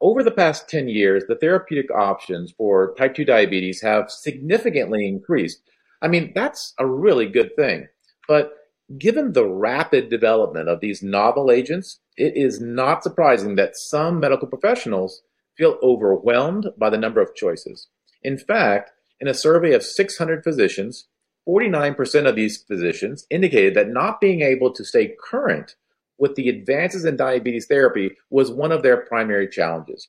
Over 0.00 0.24
the 0.24 0.32
past 0.32 0.68
10 0.68 0.88
years, 0.88 1.24
the 1.28 1.36
therapeutic 1.36 1.92
options 1.92 2.50
for 2.50 2.94
type 2.94 3.14
2 3.14 3.24
diabetes 3.24 3.80
have 3.82 4.10
significantly 4.10 5.06
increased. 5.06 5.62
I 6.00 6.08
mean, 6.08 6.32
that's 6.34 6.74
a 6.78 6.86
really 6.86 7.26
good 7.26 7.56
thing. 7.56 7.88
But 8.26 8.52
given 8.98 9.32
the 9.32 9.46
rapid 9.46 10.08
development 10.08 10.68
of 10.68 10.80
these 10.80 11.02
novel 11.02 11.50
agents, 11.50 12.00
it 12.16 12.36
is 12.36 12.60
not 12.60 13.02
surprising 13.02 13.56
that 13.56 13.76
some 13.76 14.20
medical 14.20 14.48
professionals 14.48 15.22
feel 15.56 15.78
overwhelmed 15.82 16.68
by 16.78 16.90
the 16.90 16.98
number 16.98 17.20
of 17.20 17.34
choices. 17.34 17.88
In 18.22 18.38
fact, 18.38 18.92
in 19.20 19.28
a 19.28 19.34
survey 19.34 19.72
of 19.72 19.82
600 19.82 20.44
physicians, 20.44 21.08
49% 21.48 22.28
of 22.28 22.36
these 22.36 22.62
physicians 22.62 23.26
indicated 23.30 23.74
that 23.74 23.88
not 23.88 24.20
being 24.20 24.42
able 24.42 24.72
to 24.72 24.84
stay 24.84 25.14
current 25.20 25.74
with 26.18 26.34
the 26.34 26.48
advances 26.48 27.04
in 27.04 27.16
diabetes 27.16 27.66
therapy 27.66 28.10
was 28.30 28.50
one 28.50 28.72
of 28.72 28.82
their 28.82 28.98
primary 28.98 29.48
challenges. 29.48 30.08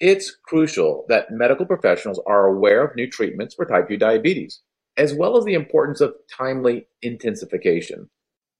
It's 0.00 0.34
crucial 0.44 1.04
that 1.08 1.30
medical 1.30 1.66
professionals 1.66 2.20
are 2.26 2.46
aware 2.46 2.84
of 2.84 2.94
new 2.94 3.10
treatments 3.10 3.54
for 3.54 3.64
type 3.64 3.88
2 3.88 3.96
diabetes, 3.96 4.60
as 4.98 5.14
well 5.14 5.38
as 5.38 5.44
the 5.44 5.54
importance 5.54 6.00
of 6.00 6.14
timely 6.30 6.88
intensification. 7.00 8.10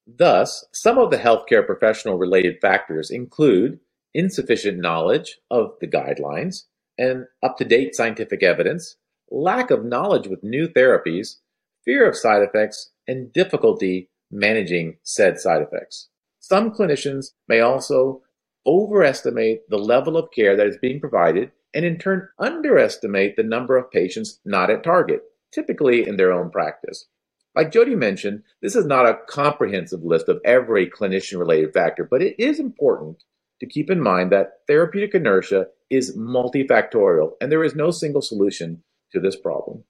Thus, 0.07 0.65
some 0.73 0.97
of 0.97 1.11
the 1.11 1.19
healthcare 1.19 1.67
professional 1.67 2.17
related 2.17 2.61
factors 2.63 3.11
include 3.11 3.81
insufficient 4.15 4.79
knowledge 4.79 5.39
of 5.51 5.73
the 5.81 5.87
guidelines 5.87 6.63
and 6.97 7.27
up 7.43 7.59
to 7.59 7.65
date 7.65 7.95
scientific 7.95 8.43
evidence, 8.43 8.97
lack 9.31 9.71
of 9.71 9.85
knowledge 9.85 10.29
with 10.29 10.43
new 10.43 10.67
therapies, 10.69 11.37
fear 11.85 12.09
of 12.09 12.17
side 12.17 12.43
effects, 12.43 12.93
and 13.07 13.33
difficulty 13.33 14.09
managing 14.31 14.97
said 15.03 15.39
side 15.39 15.61
effects. 15.61 16.09
Some 16.39 16.71
clinicians 16.71 17.33
may 17.49 17.61
also 17.61 18.23
overestimate 18.67 19.69
the 19.69 19.79
level 19.79 20.17
of 20.17 20.31
care 20.31 20.57
that 20.57 20.67
is 20.67 20.79
being 20.79 21.01
provided 21.01 21.51
and 21.75 21.85
in 21.85 21.99
turn 21.99 22.29
underestimate 22.39 23.37
the 23.37 23.43
number 23.43 23.77
of 23.77 23.91
patients 23.91 24.41
not 24.45 24.71
at 24.71 24.83
target, 24.83 25.23
typically 25.53 26.07
in 26.07 26.17
their 26.17 26.33
own 26.33 26.51
practice. 26.51 27.07
Like 27.55 27.73
Jodi 27.73 27.97
mentioned, 27.97 28.43
this 28.63 28.77
is 28.77 28.87
not 28.87 29.09
a 29.09 29.19
comprehensive 29.29 30.05
list 30.05 30.29
of 30.29 30.41
every 30.45 30.89
clinician 30.89 31.39
related 31.39 31.73
factor, 31.73 32.05
but 32.05 32.23
it 32.23 32.39
is 32.39 32.61
important 32.61 33.25
to 33.61 33.67
keep 33.67 33.91
in 33.91 34.01
mind 34.01 34.31
that 34.31 34.61
therapeutic 34.67 35.15
inertia 35.15 35.67
is 35.91 36.17
multifactorial 36.17 37.33
and 37.41 37.51
there 37.51 37.65
is 37.65 37.75
no 37.75 37.91
single 37.91 38.23
solution 38.23 38.83
to 39.13 39.19
this 39.21 39.37
problem. 39.37 39.83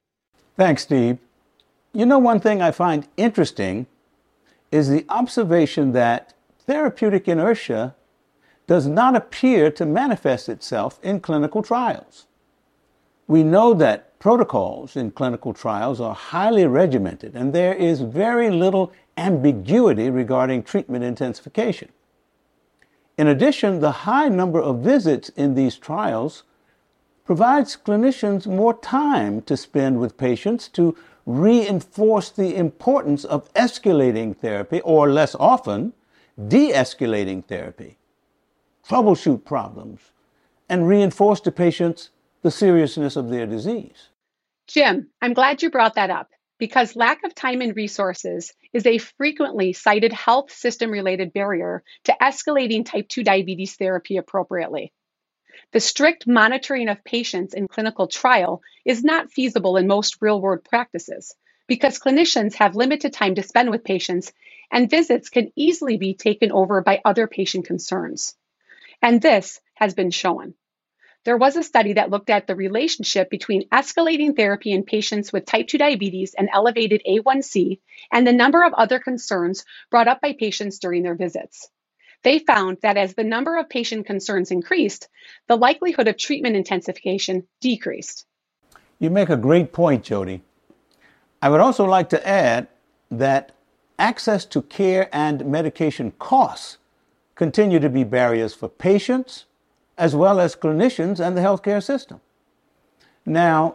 Thanks, 0.56 0.82
Steve. 0.82 1.18
You 1.92 2.06
know, 2.06 2.18
one 2.18 2.40
thing 2.40 2.62
I 2.62 2.70
find 2.70 3.06
interesting 3.16 3.86
is 4.70 4.88
the 4.88 5.04
observation 5.08 5.92
that 5.92 6.34
therapeutic 6.66 7.28
inertia 7.28 7.94
does 8.66 8.86
not 8.86 9.16
appear 9.16 9.70
to 9.72 9.86
manifest 9.86 10.48
itself 10.48 11.00
in 11.02 11.20
clinical 11.20 11.62
trials. 11.62 12.26
We 13.26 13.42
know 13.42 13.74
that 13.74 14.07
protocols 14.18 14.96
in 14.96 15.10
clinical 15.10 15.52
trials 15.52 16.00
are 16.00 16.14
highly 16.14 16.66
regimented 16.66 17.34
and 17.34 17.52
there 17.52 17.74
is 17.74 18.00
very 18.00 18.50
little 18.50 18.92
ambiguity 19.16 20.10
regarding 20.10 20.62
treatment 20.62 21.04
intensification. 21.04 21.88
In 23.16 23.26
addition, 23.26 23.80
the 23.80 23.90
high 24.06 24.28
number 24.28 24.60
of 24.60 24.78
visits 24.78 25.28
in 25.30 25.54
these 25.54 25.76
trials 25.76 26.44
provides 27.24 27.76
clinicians 27.76 28.46
more 28.46 28.78
time 28.78 29.42
to 29.42 29.56
spend 29.56 29.98
with 29.98 30.16
patients 30.16 30.68
to 30.68 30.96
reinforce 31.26 32.30
the 32.30 32.56
importance 32.56 33.24
of 33.24 33.52
escalating 33.52 34.34
therapy, 34.34 34.80
or 34.80 35.10
less 35.10 35.34
often, 35.34 35.92
de 36.46 36.72
escalating 36.72 37.44
therapy, 37.44 37.98
troubleshoot 38.88 39.44
problems, 39.44 40.12
and 40.70 40.88
reinforce 40.88 41.40
to 41.40 41.52
patients 41.52 42.10
the 42.42 42.50
seriousness 42.50 43.16
of 43.16 43.28
their 43.28 43.46
disease. 43.46 44.08
Jim, 44.66 45.08
I'm 45.20 45.32
glad 45.32 45.62
you 45.62 45.70
brought 45.70 45.94
that 45.94 46.10
up 46.10 46.30
because 46.58 46.96
lack 46.96 47.24
of 47.24 47.34
time 47.34 47.60
and 47.60 47.74
resources 47.74 48.52
is 48.72 48.84
a 48.84 48.98
frequently 48.98 49.72
cited 49.72 50.12
health 50.12 50.52
system 50.52 50.90
related 50.90 51.32
barrier 51.32 51.82
to 52.04 52.16
escalating 52.20 52.84
type 52.84 53.08
2 53.08 53.22
diabetes 53.22 53.76
therapy 53.76 54.16
appropriately. 54.16 54.92
The 55.72 55.80
strict 55.80 56.26
monitoring 56.26 56.88
of 56.88 57.04
patients 57.04 57.54
in 57.54 57.68
clinical 57.68 58.08
trial 58.08 58.62
is 58.84 59.04
not 59.04 59.30
feasible 59.30 59.76
in 59.76 59.86
most 59.86 60.18
real 60.20 60.40
world 60.40 60.64
practices 60.64 61.34
because 61.66 61.98
clinicians 61.98 62.54
have 62.54 62.74
limited 62.74 63.12
time 63.12 63.34
to 63.34 63.42
spend 63.42 63.70
with 63.70 63.84
patients 63.84 64.32
and 64.72 64.90
visits 64.90 65.28
can 65.28 65.52
easily 65.56 65.96
be 65.96 66.14
taken 66.14 66.52
over 66.52 66.80
by 66.80 67.00
other 67.04 67.26
patient 67.26 67.66
concerns. 67.66 68.34
And 69.02 69.20
this 69.20 69.60
has 69.74 69.94
been 69.94 70.10
shown. 70.10 70.54
There 71.24 71.36
was 71.36 71.56
a 71.56 71.62
study 71.62 71.94
that 71.94 72.10
looked 72.10 72.30
at 72.30 72.46
the 72.46 72.54
relationship 72.54 73.28
between 73.28 73.68
escalating 73.68 74.36
therapy 74.36 74.72
in 74.72 74.84
patients 74.84 75.32
with 75.32 75.44
type 75.44 75.66
2 75.68 75.78
diabetes 75.78 76.34
and 76.34 76.48
elevated 76.52 77.02
A1C 77.06 77.80
and 78.12 78.26
the 78.26 78.32
number 78.32 78.64
of 78.64 78.72
other 78.72 78.98
concerns 78.98 79.64
brought 79.90 80.08
up 80.08 80.20
by 80.20 80.32
patients 80.32 80.78
during 80.78 81.02
their 81.02 81.16
visits. 81.16 81.68
They 82.22 82.38
found 82.38 82.78
that 82.82 82.96
as 82.96 83.14
the 83.14 83.24
number 83.24 83.58
of 83.58 83.68
patient 83.68 84.06
concerns 84.06 84.50
increased, 84.50 85.08
the 85.48 85.56
likelihood 85.56 86.08
of 86.08 86.16
treatment 86.16 86.56
intensification 86.56 87.46
decreased. 87.60 88.26
You 88.98 89.10
make 89.10 89.28
a 89.28 89.36
great 89.36 89.72
point, 89.72 90.04
Jodi. 90.04 90.42
I 91.40 91.48
would 91.48 91.60
also 91.60 91.84
like 91.84 92.08
to 92.10 92.26
add 92.26 92.68
that 93.10 93.52
access 93.98 94.44
to 94.46 94.62
care 94.62 95.08
and 95.12 95.46
medication 95.46 96.12
costs 96.18 96.78
continue 97.34 97.78
to 97.78 97.88
be 97.88 98.02
barriers 98.02 98.54
for 98.54 98.68
patients 98.68 99.44
as 99.98 100.14
well 100.14 100.40
as 100.40 100.54
clinicians 100.56 101.20
and 101.20 101.36
the 101.36 101.40
healthcare 101.40 101.82
system. 101.82 102.20
Now, 103.26 103.74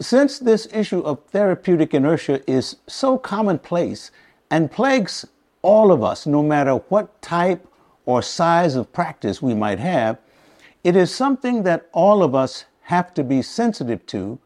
since 0.00 0.38
this 0.38 0.66
issue 0.72 1.00
of 1.00 1.24
therapeutic 1.26 1.94
inertia 1.94 2.42
is 2.50 2.76
so 2.86 3.16
commonplace 3.16 4.10
and 4.50 4.70
plagues 4.70 5.26
all 5.62 5.92
of 5.92 6.02
us, 6.02 6.26
no 6.26 6.42
matter 6.42 6.74
what 6.88 7.22
type 7.22 7.66
or 8.06 8.22
size 8.22 8.74
of 8.74 8.92
practice 8.92 9.40
we 9.40 9.54
might 9.54 9.78
have, 9.78 10.18
it 10.82 10.96
is 10.96 11.14
something 11.14 11.62
that 11.62 11.88
all 11.92 12.22
of 12.22 12.34
us 12.34 12.64
have 12.82 13.14
to 13.14 13.22
be 13.22 13.42
sensitive 13.42 14.04
to 14.06 14.38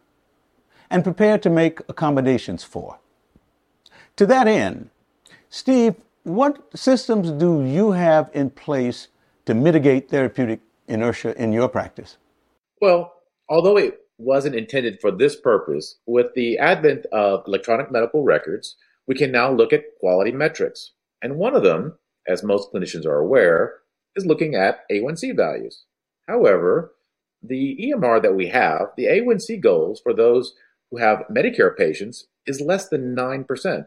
and 0.90 1.02
prepared 1.02 1.43
to 1.43 1.50
make 1.50 1.81
accommodations 1.88 2.62
for. 2.62 2.99
To 4.16 4.26
that 4.26 4.47
end, 4.47 4.90
Steve, 5.49 5.95
what 6.25 6.62
systems 6.76 7.31
do 7.31 7.64
you 7.64 7.93
have 7.93 8.31
in 8.35 8.50
place 8.50 9.09
to 9.47 9.54
mitigate 9.54 10.09
therapeutic 10.09 10.61
inertia 10.88 11.40
in 11.40 11.52
your 11.52 11.68
practice? 11.68 12.18
Well, 12.80 13.12
although 13.48 13.76
it 13.76 14.00
wasn't 14.18 14.54
intended 14.54 15.00
for 15.00 15.10
this 15.10 15.36
purpose, 15.36 15.96
with 16.06 16.34
the 16.34 16.58
advent 16.58 17.06
of 17.06 17.44
electronic 17.46 17.90
medical 17.90 18.22
records, 18.22 18.76
we 19.06 19.14
can 19.14 19.32
now 19.32 19.52
look 19.52 19.72
at 19.72 19.98
quality 20.00 20.32
metrics. 20.32 20.92
And 21.22 21.36
one 21.36 21.54
of 21.54 21.62
them, 21.62 21.98
as 22.26 22.42
most 22.42 22.72
clinicians 22.72 23.06
are 23.06 23.18
aware, 23.18 23.74
is 24.16 24.26
looking 24.26 24.54
at 24.54 24.88
A1C 24.90 25.36
values. 25.36 25.84
However, 26.28 26.92
the 27.42 27.78
EMR 27.82 28.22
that 28.22 28.34
we 28.34 28.48
have, 28.48 28.88
the 28.96 29.06
A1C 29.06 29.60
goals 29.60 30.00
for 30.00 30.14
those 30.14 30.54
who 30.90 30.98
have 30.98 31.24
Medicare 31.30 31.76
patients 31.76 32.26
is 32.46 32.60
less 32.60 32.88
than 32.88 33.14
9%. 33.14 33.86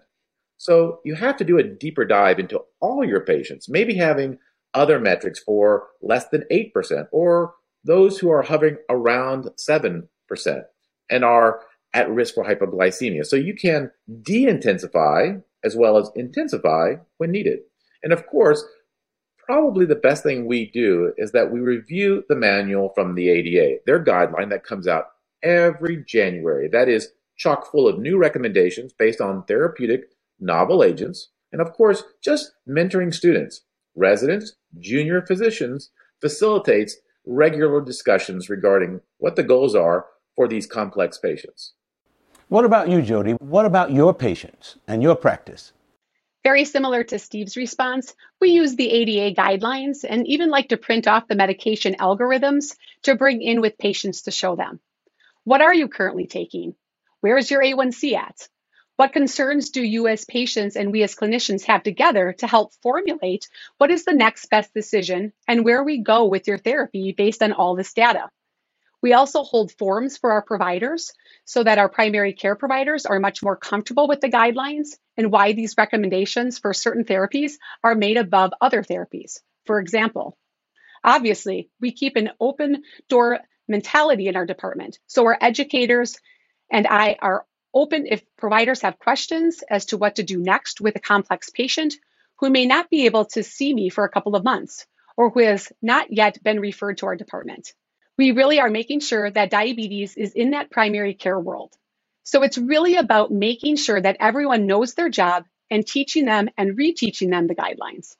So 0.57 0.99
you 1.05 1.15
have 1.15 1.37
to 1.37 1.43
do 1.43 1.57
a 1.57 1.63
deeper 1.63 2.05
dive 2.05 2.39
into 2.39 2.61
all 2.79 3.05
your 3.05 3.21
patients, 3.21 3.69
maybe 3.69 3.95
having 3.95 4.39
other 4.77 4.99
metrics 4.99 5.39
for 5.39 5.87
less 6.01 6.29
than 6.29 6.43
8%, 6.51 7.07
or 7.11 7.55
those 7.83 8.19
who 8.19 8.29
are 8.29 8.43
hovering 8.43 8.77
around 8.89 9.49
7% 9.57 10.07
and 11.09 11.25
are 11.25 11.61
at 11.93 12.09
risk 12.11 12.35
for 12.35 12.45
hypoglycemia. 12.45 13.25
So 13.25 13.35
you 13.35 13.55
can 13.55 13.91
de 14.21 14.45
intensify 14.45 15.37
as 15.63 15.75
well 15.75 15.97
as 15.97 16.11
intensify 16.15 16.95
when 17.17 17.31
needed. 17.31 17.59
And 18.03 18.13
of 18.13 18.27
course, 18.27 18.63
probably 19.39 19.85
the 19.85 19.95
best 19.95 20.21
thing 20.23 20.45
we 20.45 20.69
do 20.69 21.13
is 21.17 21.31
that 21.31 21.51
we 21.51 21.59
review 21.59 22.23
the 22.29 22.35
manual 22.35 22.89
from 22.93 23.15
the 23.15 23.29
ADA, 23.29 23.79
their 23.85 24.03
guideline 24.03 24.49
that 24.51 24.63
comes 24.63 24.87
out 24.87 25.05
every 25.41 26.03
January. 26.05 26.67
That 26.67 26.87
is 26.87 27.09
chock 27.37 27.71
full 27.71 27.87
of 27.87 27.99
new 27.99 28.17
recommendations 28.17 28.93
based 28.93 29.21
on 29.21 29.43
therapeutic 29.45 30.11
novel 30.39 30.83
agents. 30.83 31.29
And 31.51 31.61
of 31.61 31.73
course, 31.73 32.03
just 32.21 32.51
mentoring 32.69 33.13
students 33.13 33.61
residents, 33.97 34.53
junior 34.79 35.21
physicians, 35.21 35.91
facilitates 36.21 36.95
regular 37.25 37.81
discussions 37.81 38.49
regarding 38.49 39.01
what 39.17 39.35
the 39.35 39.43
goals 39.43 39.75
are 39.75 40.05
for 40.35 40.47
these 40.47 40.65
complex 40.65 41.17
patients. 41.17 41.73
What 42.47 42.63
about 42.63 42.89
you, 42.89 43.01
Jodi? 43.01 43.33
What 43.33 43.65
about 43.65 43.91
your 43.91 44.13
patients 44.13 44.77
and 44.87 45.03
your 45.03 45.15
practice? 45.15 45.73
Very 46.43 46.63
similar 46.63 47.03
to 47.03 47.19
Steve's 47.19 47.57
response, 47.57 48.15
we 48.39 48.51
use 48.51 48.75
the 48.75 48.89
ADA 48.89 49.35
guidelines 49.35 50.05
and 50.07 50.25
even 50.27 50.49
like 50.49 50.69
to 50.69 50.77
print 50.77 51.05
off 51.05 51.27
the 51.27 51.35
medication 51.35 51.95
algorithms 51.99 52.77
to 53.03 53.15
bring 53.15 53.41
in 53.41 53.59
with 53.59 53.77
patients 53.77 54.21
to 54.21 54.31
show 54.31 54.55
them. 54.55 54.79
What 55.43 55.61
are 55.61 55.73
you 55.73 55.89
currently 55.89 56.25
taking? 56.25 56.75
Where 57.19 57.37
is 57.37 57.51
your 57.51 57.61
A1C 57.61 58.13
at? 58.13 58.47
What 58.97 59.13
concerns 59.13 59.69
do 59.69 59.83
you 59.83 60.07
as 60.07 60.25
patients 60.25 60.75
and 60.75 60.91
we 60.91 61.03
as 61.03 61.15
clinicians 61.15 61.63
have 61.65 61.83
together 61.83 62.33
to 62.39 62.47
help 62.47 62.73
formulate 62.81 63.47
what 63.77 63.91
is 63.91 64.05
the 64.05 64.13
next 64.13 64.47
best 64.49 64.73
decision 64.73 65.33
and 65.47 65.63
where 65.63 65.83
we 65.83 65.99
go 65.99 66.25
with 66.25 66.47
your 66.47 66.57
therapy 66.57 67.13
based 67.15 67.43
on 67.43 67.53
all 67.53 67.75
this 67.75 67.93
data? 67.93 68.27
We 69.03 69.13
also 69.13 69.43
hold 69.43 69.71
forums 69.71 70.17
for 70.17 70.31
our 70.31 70.41
providers 70.41 71.13
so 71.45 71.63
that 71.63 71.77
our 71.77 71.89
primary 71.89 72.33
care 72.33 72.55
providers 72.55 73.05
are 73.05 73.19
much 73.19 73.43
more 73.43 73.55
comfortable 73.55 74.07
with 74.07 74.19
the 74.19 74.31
guidelines 74.31 74.97
and 75.15 75.31
why 75.31 75.53
these 75.53 75.75
recommendations 75.77 76.57
for 76.57 76.73
certain 76.73 77.05
therapies 77.05 77.53
are 77.83 77.93
made 77.93 78.17
above 78.17 78.51
other 78.59 78.81
therapies. 78.81 79.41
For 79.67 79.79
example, 79.79 80.35
obviously, 81.03 81.69
we 81.79 81.91
keep 81.91 82.15
an 82.15 82.31
open 82.39 82.81
door 83.09 83.41
mentality 83.67 84.27
in 84.27 84.35
our 84.35 84.47
department. 84.47 84.97
So 85.05 85.23
our 85.27 85.37
educators 85.39 86.17
and 86.71 86.87
I 86.87 87.17
are 87.21 87.45
open 87.81 88.07
if 88.07 88.23
providers 88.37 88.81
have 88.81 88.99
questions 88.99 89.63
as 89.69 89.85
to 89.85 89.97
what 89.97 90.15
to 90.15 90.23
do 90.23 90.37
next 90.39 90.81
with 90.81 90.95
a 90.95 90.99
complex 90.99 91.49
patient. 91.49 91.93
who 92.39 92.49
may 92.49 92.65
not 92.65 92.89
be 92.89 93.05
able 93.05 93.25
to 93.25 93.41
see 93.43 93.73
me 93.73 93.89
for 93.89 94.03
a 94.03 94.09
couple 94.09 94.35
of 94.35 94.43
months 94.43 94.85
or 95.15 95.31
who 95.31 95.39
has 95.39 95.71
not 95.81 96.13
yet 96.13 96.41
been 96.43 96.59
referred 96.59 96.97
to 96.99 97.07
our 97.07 97.15
department. 97.15 97.73
We 98.17 98.31
really 98.31 98.59
are 98.59 98.69
making 98.69 98.99
sure 98.99 99.29
that 99.29 99.49
diabetes 99.49 100.15
is 100.15 100.33
in 100.33 100.51
that 100.51 100.69
primary 100.71 101.15
care 101.15 101.39
world. 101.39 101.73
So 102.23 102.43
it's 102.43 102.57
really 102.57 102.95
about 102.95 103.31
making 103.31 103.77
sure 103.77 103.99
that 103.99 104.17
everyone 104.19 104.67
knows 104.67 104.93
their 104.93 105.09
job 105.09 105.45
and 105.71 105.85
teaching 105.85 106.25
them 106.25 106.49
and 106.57 106.77
reteaching 106.77 107.29
them 107.29 107.47
the 107.47 107.55
guidelines. 107.55 108.15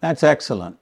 That's 0.00 0.22
excellent. 0.22 0.78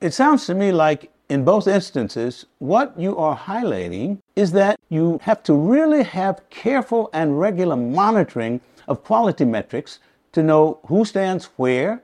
It 0.00 0.12
sounds 0.14 0.46
to 0.46 0.54
me 0.54 0.72
like 0.72 1.10
in 1.28 1.44
both 1.44 1.66
instances, 1.66 2.46
what 2.58 2.98
you 2.98 3.16
are 3.16 3.36
highlighting 3.36 4.18
is 4.36 4.52
that 4.52 4.78
you 4.88 5.18
have 5.22 5.42
to 5.44 5.54
really 5.54 6.04
have 6.04 6.48
careful 6.50 7.10
and 7.12 7.40
regular 7.40 7.76
monitoring 7.76 8.60
of 8.86 9.02
quality 9.02 9.44
metrics 9.44 9.98
to 10.32 10.42
know 10.42 10.78
who 10.86 11.04
stands 11.04 11.46
where, 11.56 12.02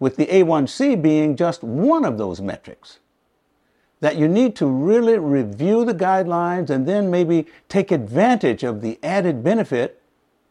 with 0.00 0.16
the 0.16 0.26
A1C 0.26 1.00
being 1.00 1.36
just 1.36 1.62
one 1.62 2.04
of 2.04 2.18
those 2.18 2.40
metrics. 2.40 2.98
That 4.00 4.16
you 4.16 4.28
need 4.28 4.56
to 4.56 4.66
really 4.66 5.18
review 5.18 5.84
the 5.84 5.94
guidelines 5.94 6.70
and 6.70 6.86
then 6.86 7.10
maybe 7.10 7.46
take 7.68 7.90
advantage 7.90 8.62
of 8.62 8.80
the 8.80 8.98
added 9.02 9.42
benefit 9.42 10.00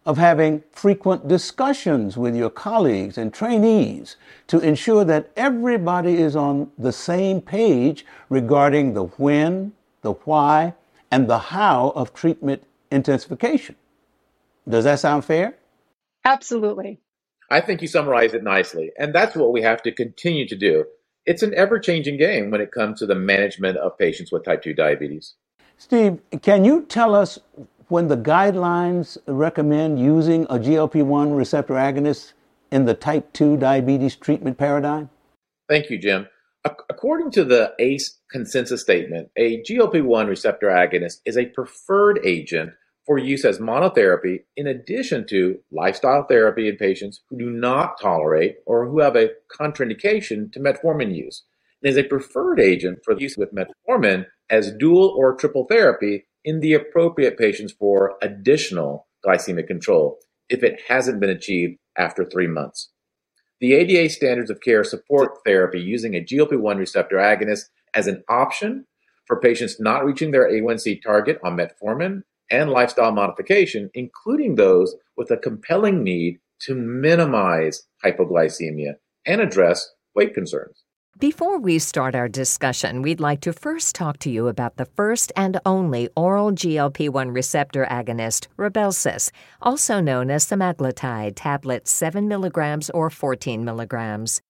of 0.08 0.18
having 0.18 0.64
frequent 0.72 1.28
discussions 1.28 2.16
with 2.16 2.34
your 2.34 2.50
colleagues 2.50 3.18
and 3.18 3.34
trainees 3.34 4.16
to 4.48 4.58
ensure 4.60 5.04
that 5.04 5.30
everybody 5.36 6.16
is 6.16 6.34
on 6.34 6.72
the 6.78 6.94
same 6.94 7.42
page 7.42 8.06
regarding 8.30 8.94
the 8.94 9.04
when, 9.04 9.74
the 10.04 10.14
why, 10.14 10.74
and 11.12 11.30
the 11.30 11.38
how 11.38 11.90
of 11.90 12.14
treatment 12.14 12.64
intensification. 12.90 13.76
Does 14.68 14.86
that 14.86 15.00
sound 15.00 15.26
fair? 15.26 15.56
Absolutely. 16.24 17.02
I 17.50 17.60
think 17.60 17.82
you 17.82 17.90
summarized 17.90 18.34
it 18.34 18.44
nicely, 18.44 18.92
and 18.98 19.14
that's 19.14 19.36
what 19.36 19.52
we 19.52 19.62
have 19.64 19.84
to 19.84 19.92
continue 19.92 20.48
to 20.48 20.56
do. 20.56 20.86
It's 21.26 21.44
an 21.44 21.54
ever 21.54 21.80
changing 21.80 22.18
game 22.18 22.50
when 22.50 22.62
it 22.62 22.72
comes 22.72 23.00
to 23.00 23.06
the 23.06 23.16
management 23.16 23.76
of 23.76 23.98
patients 23.98 24.32
with 24.32 24.46
type 24.46 24.64
2 24.64 24.74
diabetes. 24.74 25.34
Steve, 25.78 26.22
can 26.42 26.64
you 26.64 26.84
tell 26.84 27.14
us 27.14 27.40
when 27.89 28.08
the 28.08 28.17
guidelines 28.17 29.17
recommend 29.27 30.00
using 30.00 30.44
a 30.44 30.58
GLP 30.58 31.03
1 31.03 31.34
receptor 31.34 31.75
agonist 31.75 32.34
in 32.72 32.86
the 32.86 32.94
type 32.94 33.32
2 33.34 33.58
diabetes 33.58 34.15
treatment 34.15 34.58
paradigm? 34.58 35.10
Thank 35.70 35.89
you, 35.89 35.98
Jim. 35.98 36.27
According 36.65 37.32
to 37.32 37.46
the 37.46 37.74
ACE 37.79 38.20
consensus 38.29 38.82
statement, 38.82 39.29
a 39.38 39.62
GLP 39.63 40.03
1 40.03 40.27
receptor 40.27 40.67
agonist 40.67 41.22
is 41.25 41.38
a 41.38 41.46
preferred 41.46 42.20
agent 42.25 42.72
for 43.06 43.17
use 43.17 43.46
as 43.46 43.60
monotherapy 43.60 44.39
in 44.58 44.67
addition 44.67 45.25
to 45.27 45.58
lifestyle 45.72 46.25
therapy 46.27 46.67
in 46.67 46.75
patients 46.75 47.22
who 47.29 47.38
do 47.38 47.50
not 47.50 48.00
tolerate 48.01 48.58
or 48.65 48.86
who 48.86 49.00
have 49.00 49.15
a 49.15 49.29
contraindication 49.58 50.51
to 50.51 50.60
metformin 50.60 51.15
use. 51.15 51.44
It 51.82 51.89
is 51.89 51.98
a 51.98 52.03
preferred 52.03 52.60
agent 52.60 53.00
for 53.06 53.17
use 53.17 53.38
with 53.38 53.56
metformin 53.56 54.25
as 54.50 54.74
dual 54.74 55.15
or 55.17 55.36
triple 55.36 55.67
therapy 55.70 56.25
in 56.48 56.62
the 56.62 56.74
appropriate 56.74 57.38
patients 57.38 57.74
for 57.74 58.18
additional 58.22 59.06
glycemic 59.25 59.68
control 59.68 60.18
if 60.48 60.63
it 60.63 60.80
hasn't 60.88 61.20
been 61.20 61.30
achieved 61.30 61.77
after 61.98 62.24
three 62.24 62.48
months. 62.48 62.89
The 63.60 63.74
ADA 63.74 64.08
standards 64.10 64.50
of 64.50 64.62
care 64.62 64.86
support 64.86 65.39
therapy 65.46 65.82
using 65.82 66.16
a 66.16 66.24
GLP 66.24 66.58
1 66.58 66.77
receptor 66.77 67.18
agonist 67.18 67.66
as 67.94 68.08
an 68.08 68.24
option 68.30 68.86
for 69.25 69.42
patients 69.42 69.77
not 69.77 70.06
reaching 70.06 70.32
their 70.32 70.50
A1C 70.50 71.04
target 71.04 71.38
on 71.44 71.58
metformin 71.58 72.22
and 72.50 72.70
lifestyle 72.70 73.12
modification, 73.12 73.89
including 73.94 74.56
those 74.56 74.96
with 75.18 75.30
a 75.32 75.36
compelling 75.36 76.01
need 76.01 76.39
to 76.62 76.75
minimize 76.75 77.84
hypoglycemia 78.06 78.94
and 79.25 79.42
address 79.42 79.89
weight 80.16 80.34
concerns. 80.34 80.86
Before 81.19 81.57
we 81.57 81.79
start 81.79 82.13
our 82.13 82.27
discussion, 82.27 83.01
we'd 83.01 83.19
like 83.19 83.41
to 83.41 83.51
first 83.51 83.95
talk 83.95 84.19
to 84.19 84.30
you 84.30 84.49
about 84.49 84.77
the 84.77 84.86
first 84.86 85.32
and 85.36 85.60
only 85.65 86.10
oral 86.15 86.51
GLP 86.51 87.10
1 87.10 87.32
receptor 87.32 87.88
agonist, 87.89 88.45
Rybelsus, 88.56 89.32
also 89.60 89.99
known 89.99 90.30
as 90.30 90.45
semaglutide 90.45 91.34
tablets 91.36 91.89
7 91.89 92.27
milligrams 92.27 92.91
or 92.91 93.10
14 93.10 93.65
milligrams. 93.65 94.41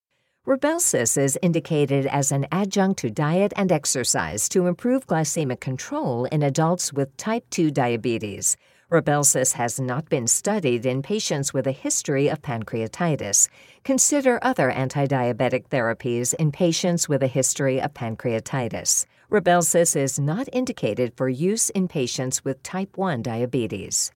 Rybelsus 0.48 1.18
is 1.18 1.38
indicated 1.42 2.06
as 2.06 2.32
an 2.32 2.48
adjunct 2.54 3.00
to 3.00 3.10
diet 3.10 3.52
and 3.58 3.70
exercise 3.70 4.48
to 4.48 4.68
improve 4.68 5.06
glycemic 5.06 5.60
control 5.60 6.24
in 6.24 6.42
adults 6.42 6.94
with 6.94 7.18
type 7.18 7.44
2 7.50 7.70
diabetes. 7.70 8.56
Rybelsus 8.90 9.52
has 9.56 9.78
not 9.78 10.08
been 10.08 10.26
studied 10.26 10.86
in 10.86 11.02
patients 11.02 11.54
with 11.54 11.68
a 11.68 11.74
history 11.74 12.30
of 12.30 12.42
pancreatitis. 12.42 13.50
Consider 13.84 14.40
other 14.42 14.72
antidiabetic 14.72 15.68
therapies 15.68 16.34
in 16.36 16.54
patients 16.54 17.10
with 17.10 17.24
a 17.24 17.28
history 17.28 17.82
of 17.82 17.94
pancreatitis. 17.94 19.06
Rybelsus 19.30 19.98
is 19.98 20.18
not 20.18 20.48
indicated 20.54 21.12
for 21.18 21.28
use 21.28 21.70
in 21.72 21.90
patients 21.90 22.46
with 22.46 22.64
type 22.64 22.96
1 22.96 23.22
diabetes. 23.22 24.14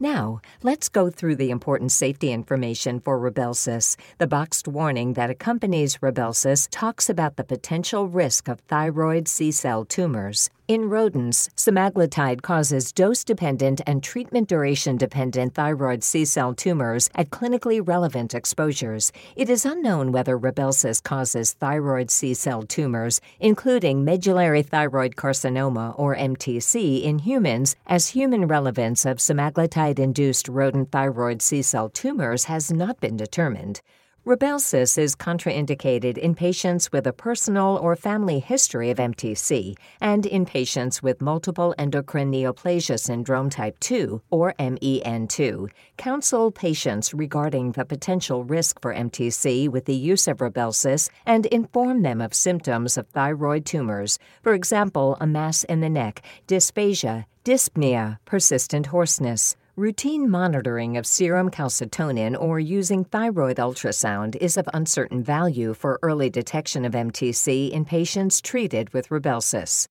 Now, 0.00 0.40
let's 0.62 0.88
go 0.88 1.10
through 1.10 1.36
the 1.36 1.50
important 1.50 1.90
safety 1.90 2.30
information 2.30 3.00
for 3.00 3.18
Rybelsus. 3.18 3.96
The 4.18 4.28
boxed 4.28 4.68
warning 4.68 5.14
that 5.14 5.28
accompanies 5.28 5.96
Rybelsus 5.96 6.68
talks 6.70 7.10
about 7.10 7.34
the 7.34 7.42
potential 7.42 8.06
risk 8.06 8.46
of 8.46 8.60
thyroid 8.60 9.26
C 9.26 9.50
cell 9.50 9.84
tumors. 9.84 10.50
In 10.68 10.90
rodents, 10.90 11.48
semaglutide 11.56 12.42
causes 12.42 12.92
dose 12.92 13.24
dependent 13.24 13.80
and 13.86 14.02
treatment 14.02 14.50
duration 14.50 14.98
dependent 14.98 15.54
thyroid 15.54 16.04
C 16.04 16.26
cell 16.26 16.52
tumors 16.52 17.08
at 17.14 17.30
clinically 17.30 17.80
relevant 17.82 18.34
exposures. 18.34 19.10
It 19.34 19.48
is 19.48 19.64
unknown 19.64 20.12
whether 20.12 20.38
Rybelsus 20.38 21.02
causes 21.02 21.54
thyroid 21.54 22.10
C 22.10 22.34
cell 22.34 22.64
tumors, 22.64 23.22
including 23.40 24.04
medullary 24.04 24.60
thyroid 24.60 25.16
carcinoma 25.16 25.98
or 25.98 26.14
MTC, 26.14 27.02
in 27.02 27.20
humans, 27.20 27.74
as 27.86 28.08
human 28.08 28.46
relevance 28.46 29.06
of 29.06 29.20
semaglutide 29.20 29.98
induced 29.98 30.48
rodent 30.48 30.92
thyroid 30.92 31.40
C 31.40 31.62
cell 31.62 31.88
tumors 31.88 32.44
has 32.44 32.70
not 32.70 33.00
been 33.00 33.16
determined. 33.16 33.80
Rybelsus 34.28 34.98
is 34.98 35.16
contraindicated 35.16 36.18
in 36.18 36.34
patients 36.34 36.92
with 36.92 37.06
a 37.06 37.14
personal 37.14 37.78
or 37.80 37.96
family 37.96 38.40
history 38.40 38.90
of 38.90 38.98
MTC 38.98 39.74
and 40.02 40.26
in 40.26 40.44
patients 40.44 41.02
with 41.02 41.22
multiple 41.22 41.74
endocrine 41.78 42.30
neoplasia 42.30 43.00
syndrome 43.00 43.48
type 43.48 43.80
2 43.80 44.20
or 44.30 44.52
MEN2. 44.58 45.70
Counsel 45.96 46.50
patients 46.50 47.14
regarding 47.14 47.72
the 47.72 47.86
potential 47.86 48.44
risk 48.44 48.82
for 48.82 48.92
MTC 48.92 49.70
with 49.70 49.86
the 49.86 49.96
use 49.96 50.28
of 50.28 50.40
Rybelsus 50.40 51.08
and 51.24 51.46
inform 51.46 52.02
them 52.02 52.20
of 52.20 52.34
symptoms 52.34 52.98
of 52.98 53.08
thyroid 53.08 53.64
tumors, 53.64 54.18
for 54.42 54.52
example, 54.52 55.16
a 55.22 55.26
mass 55.26 55.64
in 55.64 55.80
the 55.80 55.88
neck, 55.88 56.22
dysphagia, 56.46 57.24
dyspnea, 57.46 58.18
persistent 58.26 58.88
hoarseness. 58.88 59.56
Routine 59.78 60.28
monitoring 60.28 60.96
of 60.96 61.06
serum 61.06 61.52
calcitonin 61.52 62.36
or 62.36 62.58
using 62.58 63.04
thyroid 63.04 63.58
ultrasound 63.58 64.34
is 64.40 64.56
of 64.56 64.68
uncertain 64.74 65.22
value 65.22 65.72
for 65.72 66.00
early 66.02 66.28
detection 66.28 66.84
of 66.84 66.94
MTC 66.94 67.70
in 67.70 67.84
patients 67.84 68.40
treated 68.40 68.92
with 68.92 69.10
Rybelsus. 69.10 69.86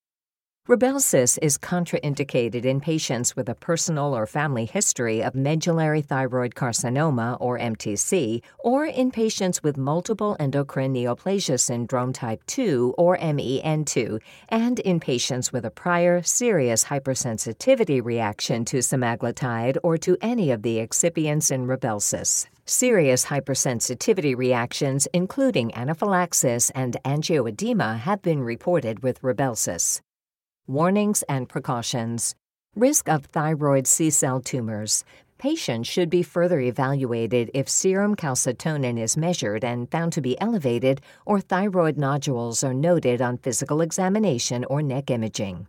Rybelsus 0.67 1.39
is 1.41 1.57
contraindicated 1.57 2.65
in 2.65 2.81
patients 2.81 3.37
with 3.37 3.47
a 3.47 3.55
personal 3.55 4.13
or 4.13 4.27
family 4.27 4.65
history 4.65 5.23
of 5.23 5.33
medullary 5.33 6.01
thyroid 6.01 6.55
carcinoma 6.55 7.37
or 7.39 7.57
MTC, 7.57 8.43
or 8.59 8.85
in 8.85 9.09
patients 9.09 9.63
with 9.63 9.77
multiple 9.77 10.35
endocrine 10.41 10.93
neoplasia 10.93 11.57
syndrome 11.57 12.11
type 12.11 12.45
2 12.47 12.95
or 12.97 13.17
MEN2, 13.17 14.19
and 14.49 14.79
in 14.79 14.99
patients 14.99 15.53
with 15.53 15.63
a 15.63 15.71
prior 15.71 16.21
serious 16.21 16.83
hypersensitivity 16.83 18.03
reaction 18.03 18.65
to 18.65 18.79
semaglutide 18.79 19.77
or 19.83 19.97
to 19.97 20.17
any 20.19 20.51
of 20.51 20.63
the 20.63 20.79
excipients 20.79 21.49
in 21.49 21.65
Rybelsus. 21.65 22.45
Serious 22.65 23.27
hypersensitivity 23.27 24.35
reactions, 24.35 25.07
including 25.13 25.73
anaphylaxis 25.73 26.71
and 26.71 26.97
angioedema, 27.05 27.99
have 27.99 28.21
been 28.21 28.41
reported 28.41 29.01
with 29.01 29.21
Rybelsus. 29.21 30.01
Warnings 30.69 31.23
and 31.29 31.47
precautions. 31.47 32.35
Risk 32.75 33.07
of 33.07 33.27
thyroid 33.27 33.87
C 33.87 34.09
cell 34.09 34.41
tumors. 34.41 35.05
Patients 35.37 35.87
should 35.87 36.09
be 36.09 36.23
further 36.23 36.59
evaluated 36.59 37.49
if 37.53 37.69
serum 37.69 38.17
calcitonin 38.17 38.99
is 38.99 39.15
measured 39.15 39.63
and 39.63 39.89
found 39.89 40.11
to 40.11 40.19
be 40.19 40.37
elevated 40.41 40.99
or 41.25 41.39
thyroid 41.39 41.97
nodules 41.97 42.65
are 42.65 42.73
noted 42.73 43.21
on 43.21 43.37
physical 43.37 43.79
examination 43.79 44.65
or 44.65 44.81
neck 44.81 45.09
imaging. 45.09 45.67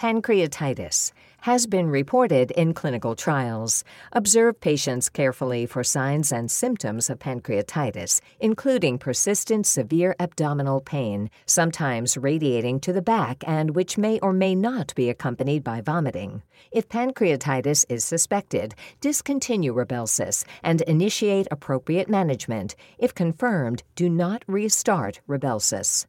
Pancreatitis. 0.00 1.12
Has 1.40 1.66
been 1.66 1.88
reported 1.88 2.50
in 2.52 2.74
clinical 2.74 3.14
trials. 3.14 3.84
Observe 4.12 4.60
patients 4.60 5.08
carefully 5.08 5.66
for 5.66 5.84
signs 5.84 6.32
and 6.32 6.50
symptoms 6.50 7.08
of 7.08 7.18
pancreatitis, 7.18 8.20
including 8.40 8.98
persistent 8.98 9.66
severe 9.66 10.14
abdominal 10.18 10.80
pain, 10.80 11.30
sometimes 11.46 12.16
radiating 12.16 12.80
to 12.80 12.92
the 12.92 13.02
back 13.02 13.42
and 13.46 13.74
which 13.74 13.96
may 13.96 14.18
or 14.20 14.32
may 14.32 14.54
not 14.54 14.94
be 14.94 15.08
accompanied 15.08 15.62
by 15.62 15.80
vomiting. 15.80 16.42
If 16.70 16.88
pancreatitis 16.88 17.84
is 17.88 18.04
suspected, 18.04 18.74
discontinue 19.00 19.74
Rybelsus 19.74 20.44
and 20.62 20.80
initiate 20.82 21.48
appropriate 21.50 22.08
management. 22.08 22.74
If 22.98 23.14
confirmed, 23.14 23.82
do 23.94 24.10
not 24.10 24.44
restart 24.46 25.20
Rybelsus. 25.28 26.06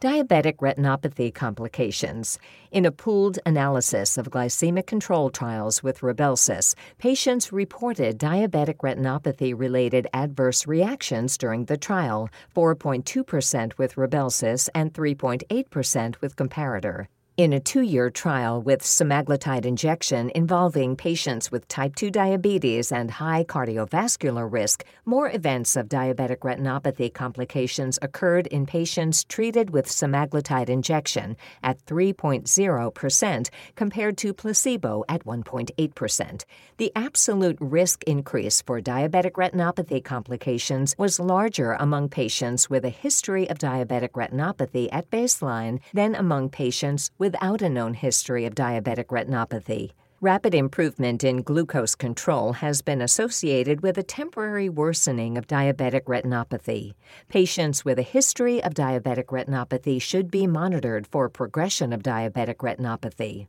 Diabetic 0.00 0.56
retinopathy 0.56 1.32
complications. 1.32 2.38
In 2.70 2.84
a 2.84 2.90
pooled 2.90 3.38
analysis 3.46 4.18
of 4.18 4.30
glycemic 4.30 4.86
control 4.86 5.30
trials 5.30 5.82
with 5.82 6.00
Rybelsus, 6.00 6.74
patients 6.98 7.52
reported 7.52 8.18
diabetic 8.18 8.78
retinopathy 8.78 9.54
related 9.56 10.06
adverse 10.12 10.66
reactions 10.66 11.38
during 11.38 11.66
the 11.66 11.78
trial 11.78 12.28
4.2% 12.54 13.78
with 13.78 13.94
Rybelsus 13.94 14.68
and 14.74 14.92
3.8% 14.92 16.20
with 16.20 16.36
comparator. 16.36 17.06
In 17.36 17.52
a 17.52 17.58
two 17.58 17.80
year 17.80 18.10
trial 18.10 18.62
with 18.62 18.82
semaglutide 18.82 19.66
injection 19.66 20.30
involving 20.36 20.94
patients 20.94 21.50
with 21.50 21.66
type 21.66 21.96
2 21.96 22.08
diabetes 22.12 22.92
and 22.92 23.10
high 23.10 23.42
cardiovascular 23.42 24.46
risk, 24.48 24.84
more 25.04 25.28
events 25.28 25.74
of 25.74 25.88
diabetic 25.88 26.42
retinopathy 26.44 27.12
complications 27.12 27.98
occurred 28.00 28.46
in 28.46 28.66
patients 28.66 29.24
treated 29.24 29.70
with 29.70 29.86
semaglutide 29.86 30.68
injection 30.68 31.36
at 31.64 31.84
3.0% 31.86 33.50
compared 33.74 34.16
to 34.16 34.32
placebo 34.32 35.04
at 35.08 35.24
1.8%. 35.24 36.44
The 36.76 36.92
absolute 36.94 37.58
risk 37.58 38.04
increase 38.04 38.62
for 38.62 38.80
diabetic 38.80 39.32
retinopathy 39.32 40.04
complications 40.04 40.94
was 40.98 41.18
larger 41.18 41.72
among 41.72 42.10
patients 42.10 42.70
with 42.70 42.84
a 42.84 42.90
history 42.90 43.50
of 43.50 43.58
diabetic 43.58 44.10
retinopathy 44.10 44.88
at 44.92 45.10
baseline 45.10 45.80
than 45.92 46.14
among 46.14 46.50
patients 46.50 47.10
with 47.18 47.23
without 47.24 47.62
a 47.62 47.70
known 47.70 47.94
history 47.94 48.44
of 48.44 48.54
diabetic 48.54 49.06
retinopathy. 49.06 49.92
Rapid 50.20 50.54
improvement 50.54 51.24
in 51.24 51.40
glucose 51.40 51.94
control 51.94 52.52
has 52.52 52.82
been 52.82 53.00
associated 53.00 53.80
with 53.80 53.96
a 53.96 54.02
temporary 54.02 54.68
worsening 54.68 55.38
of 55.38 55.46
diabetic 55.46 56.02
retinopathy. 56.02 56.92
Patients 57.30 57.82
with 57.82 57.98
a 57.98 58.02
history 58.02 58.62
of 58.62 58.74
diabetic 58.74 59.28
retinopathy 59.28 60.02
should 60.02 60.30
be 60.30 60.46
monitored 60.46 61.06
for 61.06 61.30
progression 61.30 61.94
of 61.94 62.02
diabetic 62.02 62.56
retinopathy. 62.56 63.46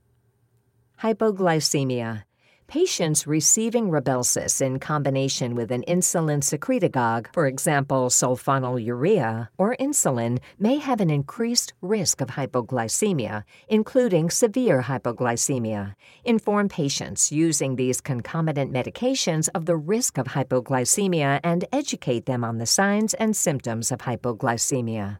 Hypoglycemia. 1.03 2.23
Patients 2.67 3.27
receiving 3.27 3.89
Rybelsus 3.89 4.59
in 4.59 4.79
combination 4.79 5.53
with 5.53 5.71
an 5.71 5.83
insulin 5.87 6.41
secretagogue, 6.41 7.27
for 7.31 7.45
example 7.45 8.09
sulfonylurea 8.09 9.49
or 9.59 9.75
insulin, 9.77 10.39
may 10.57 10.77
have 10.77 10.99
an 10.99 11.11
increased 11.11 11.73
risk 11.81 12.21
of 12.21 12.29
hypoglycemia, 12.29 13.43
including 13.69 14.31
severe 14.31 14.81
hypoglycemia. 14.81 15.93
Inform 16.25 16.67
patients 16.67 17.31
using 17.31 17.75
these 17.75 18.01
concomitant 18.01 18.73
medications 18.73 19.47
of 19.53 19.67
the 19.67 19.77
risk 19.77 20.17
of 20.17 20.27
hypoglycemia 20.27 21.39
and 21.43 21.65
educate 21.71 22.25
them 22.25 22.43
on 22.43 22.57
the 22.57 22.65
signs 22.65 23.13
and 23.13 23.35
symptoms 23.35 23.91
of 23.91 23.99
hypoglycemia. 23.99 25.19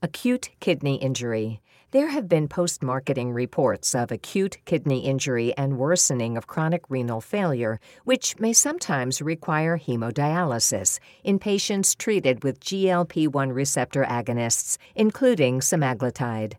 Acute 0.00 0.50
kidney 0.60 0.96
injury. 0.96 1.60
There 1.94 2.08
have 2.08 2.28
been 2.28 2.48
post 2.48 2.82
marketing 2.82 3.32
reports 3.32 3.94
of 3.94 4.10
acute 4.10 4.58
kidney 4.64 5.06
injury 5.06 5.54
and 5.56 5.78
worsening 5.78 6.36
of 6.36 6.48
chronic 6.48 6.82
renal 6.90 7.20
failure, 7.20 7.78
which 8.02 8.36
may 8.40 8.52
sometimes 8.52 9.22
require 9.22 9.78
hemodialysis 9.78 10.98
in 11.22 11.38
patients 11.38 11.94
treated 11.94 12.42
with 12.42 12.58
GLP 12.58 13.28
1 13.28 13.52
receptor 13.52 14.02
agonists, 14.02 14.76
including 14.96 15.60
semaglutide. 15.60 16.54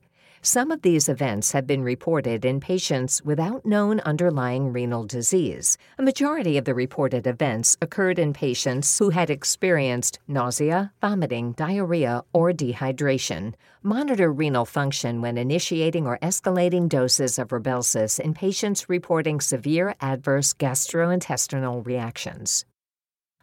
Some 0.45 0.69
of 0.69 0.83
these 0.83 1.09
events 1.09 1.53
have 1.53 1.65
been 1.65 1.81
reported 1.81 2.45
in 2.45 2.59
patients 2.59 3.19
without 3.23 3.65
known 3.65 3.99
underlying 4.01 4.71
renal 4.71 5.03
disease. 5.03 5.75
A 5.97 6.03
majority 6.03 6.59
of 6.59 6.65
the 6.65 6.75
reported 6.75 7.25
events 7.25 7.75
occurred 7.81 8.19
in 8.19 8.31
patients 8.31 8.99
who 8.99 9.09
had 9.09 9.31
experienced 9.31 10.19
nausea, 10.27 10.93
vomiting, 11.01 11.53
diarrhea, 11.53 12.23
or 12.31 12.51
dehydration. 12.51 13.55
Monitor 13.81 14.31
renal 14.31 14.65
function 14.65 15.19
when 15.19 15.39
initiating 15.39 16.05
or 16.05 16.19
escalating 16.19 16.87
doses 16.87 17.39
of 17.39 17.47
Rybelsus 17.47 18.19
in 18.19 18.35
patients 18.35 18.87
reporting 18.87 19.41
severe 19.41 19.95
adverse 19.99 20.53
gastrointestinal 20.53 21.83
reactions. 21.83 22.65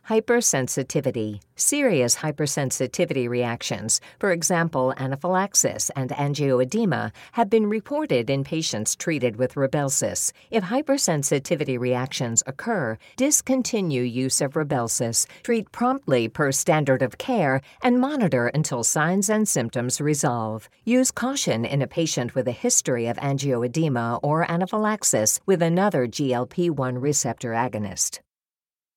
Hypersensitivity. 0.09 1.41
Serious 1.55 2.17
hypersensitivity 2.17 3.29
reactions, 3.29 4.01
for 4.19 4.33
example, 4.33 4.93
anaphylaxis 4.97 5.91
and 5.91 6.11
angioedema, 6.11 7.13
have 7.33 7.49
been 7.49 7.71
reported 7.71 8.29
in 8.29 8.43
patients 8.43 8.97
treated 8.97 9.37
with 9.37 9.55
Rybelsus. 9.55 10.33
If 10.51 10.65
hypersensitivity 10.65 11.79
reactions 11.79 12.43
occur, 12.49 12.99
discontinue 13.17 14.03
use 14.03 14.41
of 14.41 14.55
Rybelsus, 14.55 15.25
treat 15.45 15.71
promptly 15.71 16.27
per 16.27 16.51
standard 16.51 17.01
of 17.01 17.19
care, 17.19 17.61
and 17.81 18.01
monitor 18.01 18.49
until 18.49 18.83
signs 18.83 19.31
and 19.31 19.49
symptoms 19.49 20.01
resolve. 20.01 20.69
Use 20.85 21.13
caution 21.13 21.65
in 21.65 21.81
a 21.81 21.87
patient 21.87 22.35
with 22.35 22.49
a 22.49 22.53
history 22.67 23.07
of 23.07 23.19
angioedema 23.19 24.19
or 24.21 24.51
anaphylaxis 24.51 25.39
with 25.47 25.63
another 25.63 26.09
GLP 26.09 26.71
1 26.71 26.99
receptor 26.99 27.51
agonist. 27.51 28.19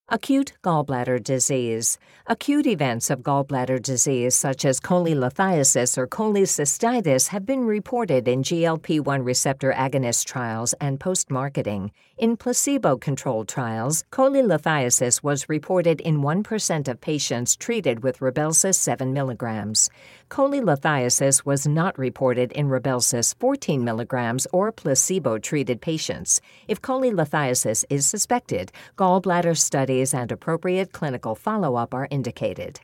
Acute 0.09 0.53
gallbladder 0.63 1.23
disease. 1.23 1.97
Acute 2.27 2.67
events 2.67 3.09
of 3.09 3.21
gallbladder 3.23 3.81
disease, 3.81 4.35
such 4.35 4.63
as 4.63 4.79
cholelithiasis 4.79 5.97
or 5.97 6.05
cholecystitis, 6.05 7.29
have 7.29 7.43
been 7.43 7.65
reported 7.65 8.27
in 8.27 8.43
GLP 8.43 8.99
1 8.99 9.23
receptor 9.23 9.73
agonist 9.73 10.25
trials 10.25 10.73
and 10.73 10.99
post 10.99 11.31
marketing. 11.31 11.91
In 12.17 12.37
placebo 12.37 12.95
controlled 12.95 13.49
trials, 13.49 14.05
cholelithiasis 14.09 15.21
was 15.21 15.49
reported 15.49 15.99
in 15.99 16.21
1% 16.21 16.87
of 16.87 17.01
patients 17.01 17.57
treated 17.57 18.03
with 18.03 18.19
Rybelsus 18.19 18.75
7 18.75 19.13
mg. 19.13 19.89
Cholelithiasis 20.29 21.45
was 21.45 21.67
not 21.67 21.99
reported 21.99 22.53
in 22.53 22.69
Rybelsus 22.69 23.35
14 23.37 23.83
mg 23.83 24.47
or 24.53 24.71
placebo 24.71 25.37
treated 25.37 25.81
patients. 25.81 26.39
If 26.69 26.81
cholelithiasis 26.81 27.83
is 27.89 28.07
suspected, 28.07 28.71
gallbladder 28.97 29.57
studies 29.57 30.13
and 30.13 30.31
appropriate 30.31 30.93
clinical 30.93 31.35
follow 31.35 31.75
up 31.75 31.93
are 31.93 32.07
indicated. 32.09 32.79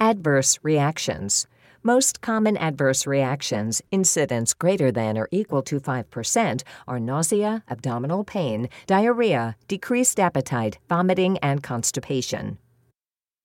Adverse 0.00 0.58
reactions. 0.62 1.46
Most 1.86 2.20
common 2.20 2.56
adverse 2.56 3.06
reactions, 3.06 3.80
incidence 3.92 4.54
greater 4.54 4.90
than 4.90 5.16
or 5.16 5.28
equal 5.30 5.62
to 5.62 5.78
5%, 5.78 6.64
are 6.88 6.98
nausea, 6.98 7.62
abdominal 7.70 8.24
pain, 8.24 8.68
diarrhea, 8.88 9.54
decreased 9.68 10.18
appetite, 10.18 10.80
vomiting, 10.88 11.38
and 11.38 11.62
constipation. 11.62 12.58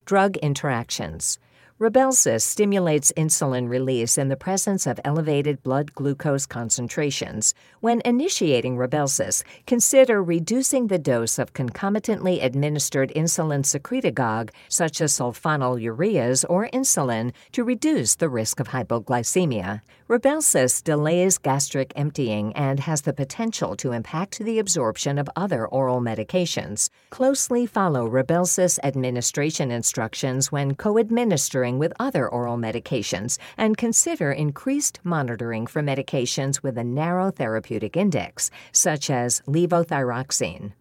Drug 0.06 0.38
interactions. 0.38 1.38
Rybelsus 1.82 2.44
stimulates 2.44 3.12
insulin 3.18 3.68
release 3.68 4.16
in 4.16 4.30
the 4.30 4.36
presence 4.36 4.86
of 4.86 5.00
elevated 5.04 5.64
blood 5.64 5.96
glucose 5.96 6.46
concentrations. 6.46 7.56
When 7.80 8.04
initiating 8.06 8.78
Rybelsus, 8.78 9.44
consider 9.66 10.22
reducing 10.22 10.90
the 10.90 11.00
dose 11.00 11.40
of 11.40 11.54
concomitantly 11.54 12.40
administered 12.40 13.12
insulin 13.16 13.66
secretagogue, 13.66 14.52
such 14.70 15.02
as 15.02 15.14
sulfonylureas 15.14 16.46
or 16.48 16.70
insulin, 16.70 17.34
to 17.54 17.64
reduce 17.64 18.14
the 18.14 18.30
risk 18.30 18.60
of 18.60 18.68
hypoglycemia. 18.68 19.82
Rybelsus 20.12 20.84
delays 20.84 21.38
gastric 21.38 21.94
emptying 21.96 22.52
and 22.52 22.82
has 22.82 23.04
the 23.04 23.14
potential 23.14 23.78
to 23.78 23.94
impact 23.94 24.40
the 24.40 24.60
absorption 24.60 25.18
of 25.18 25.30
other 25.38 25.66
oral 25.66 26.02
medications. 26.02 26.90
Closely 27.12 27.66
follow 27.66 28.10
Rybelsus 28.10 28.78
administration 28.84 29.72
instructions 29.72 30.52
when 30.52 30.76
co-administering 30.76 31.80
with 31.80 31.94
other 31.98 32.28
oral 32.28 32.58
medications 32.58 33.38
and 33.56 33.78
consider 33.78 34.34
increased 34.34 35.00
monitoring 35.06 35.66
for 35.66 35.82
medications 35.82 36.62
with 36.62 36.78
a 36.78 36.84
narrow 36.84 37.32
therapeutic 37.32 37.96
index, 37.96 38.52
such 38.74 39.10
as 39.10 39.42
levothyroxine. 39.48 40.74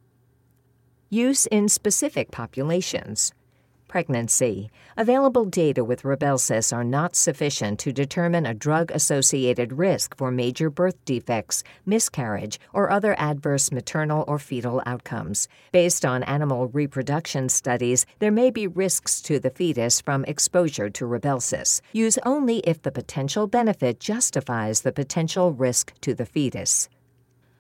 Use 1.08 1.46
in 1.46 1.68
specific 1.68 2.32
populations 2.32 3.32
pregnancy. 3.90 4.70
Available 4.96 5.44
data 5.44 5.82
with 5.82 6.02
Rybelsus 6.02 6.72
are 6.72 6.84
not 6.84 7.16
sufficient 7.16 7.80
to 7.80 7.92
determine 7.92 8.46
a 8.46 8.54
drug 8.54 8.92
associated 8.92 9.72
risk 9.72 10.16
for 10.16 10.30
major 10.30 10.70
birth 10.70 11.04
defects, 11.04 11.64
miscarriage, 11.84 12.60
or 12.72 12.88
other 12.88 13.16
adverse 13.18 13.72
maternal 13.72 14.24
or 14.28 14.38
fetal 14.38 14.80
outcomes. 14.86 15.48
Based 15.72 16.04
on 16.04 16.22
animal 16.22 16.68
reproduction 16.68 17.48
studies, 17.48 18.06
there 18.20 18.30
may 18.30 18.52
be 18.52 18.68
risks 18.68 19.20
to 19.22 19.40
the 19.40 19.50
fetus 19.50 20.00
from 20.00 20.24
exposure 20.24 20.88
to 20.90 21.04
Rybelsus. 21.04 21.80
Use 21.92 22.16
only 22.24 22.58
if 22.60 22.80
the 22.82 22.92
potential 22.92 23.48
benefit 23.48 23.98
justifies 23.98 24.82
the 24.82 24.92
potential 24.92 25.52
risk 25.52 25.92
to 26.02 26.14
the 26.14 26.26
fetus. 26.26 26.88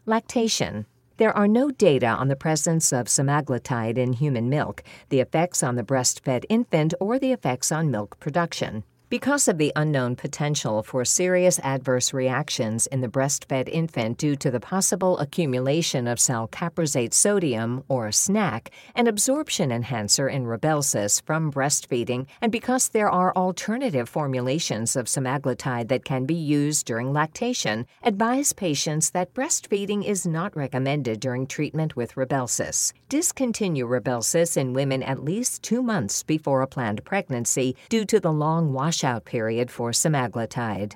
Lactation. 0.06 0.86
There 1.20 1.36
are 1.36 1.46
no 1.46 1.70
data 1.70 2.06
on 2.06 2.28
the 2.28 2.34
presence 2.34 2.94
of 2.94 3.06
semaglutide 3.06 3.98
in 3.98 4.14
human 4.14 4.48
milk, 4.48 4.82
the 5.10 5.20
effects 5.20 5.62
on 5.62 5.76
the 5.76 5.82
breastfed 5.82 6.46
infant, 6.48 6.94
or 6.98 7.18
the 7.18 7.30
effects 7.30 7.70
on 7.70 7.90
milk 7.90 8.18
production. 8.20 8.84
Because 9.10 9.48
of 9.48 9.58
the 9.58 9.72
unknown 9.74 10.14
potential 10.14 10.84
for 10.84 11.04
serious 11.04 11.58
adverse 11.64 12.14
reactions 12.14 12.86
in 12.86 13.00
the 13.00 13.08
breastfed 13.08 13.68
infant 13.68 14.18
due 14.18 14.36
to 14.36 14.52
the 14.52 14.60
possible 14.60 15.18
accumulation 15.18 16.06
of 16.06 16.18
salcaprozate 16.18 17.12
sodium, 17.12 17.82
or 17.88 18.10
SNAC, 18.10 18.68
an 18.94 19.08
absorption 19.08 19.72
enhancer 19.72 20.28
in 20.28 20.44
Rybelsus 20.44 21.20
from 21.24 21.50
breastfeeding, 21.50 22.28
and 22.40 22.52
because 22.52 22.90
there 22.90 23.10
are 23.10 23.34
alternative 23.34 24.08
formulations 24.08 24.94
of 24.94 25.06
semaglutide 25.06 25.88
that 25.88 26.04
can 26.04 26.24
be 26.24 26.34
used 26.36 26.86
during 26.86 27.12
lactation, 27.12 27.86
advise 28.04 28.52
patients 28.52 29.10
that 29.10 29.34
breastfeeding 29.34 30.04
is 30.04 30.24
not 30.24 30.56
recommended 30.56 31.18
during 31.18 31.48
treatment 31.48 31.96
with 31.96 32.14
Rybelsus. 32.14 32.92
Discontinue 33.08 33.88
Rybelsus 33.88 34.56
in 34.56 34.72
women 34.72 35.02
at 35.02 35.24
least 35.24 35.64
two 35.64 35.82
months 35.82 36.22
before 36.22 36.62
a 36.62 36.68
planned 36.68 37.04
pregnancy 37.04 37.74
due 37.88 38.04
to 38.04 38.20
the 38.20 38.32
long 38.32 38.72
wash 38.72 38.99
washout 39.00 39.24
period 39.24 39.70
for 39.70 39.92
semaglutide. 39.92 40.94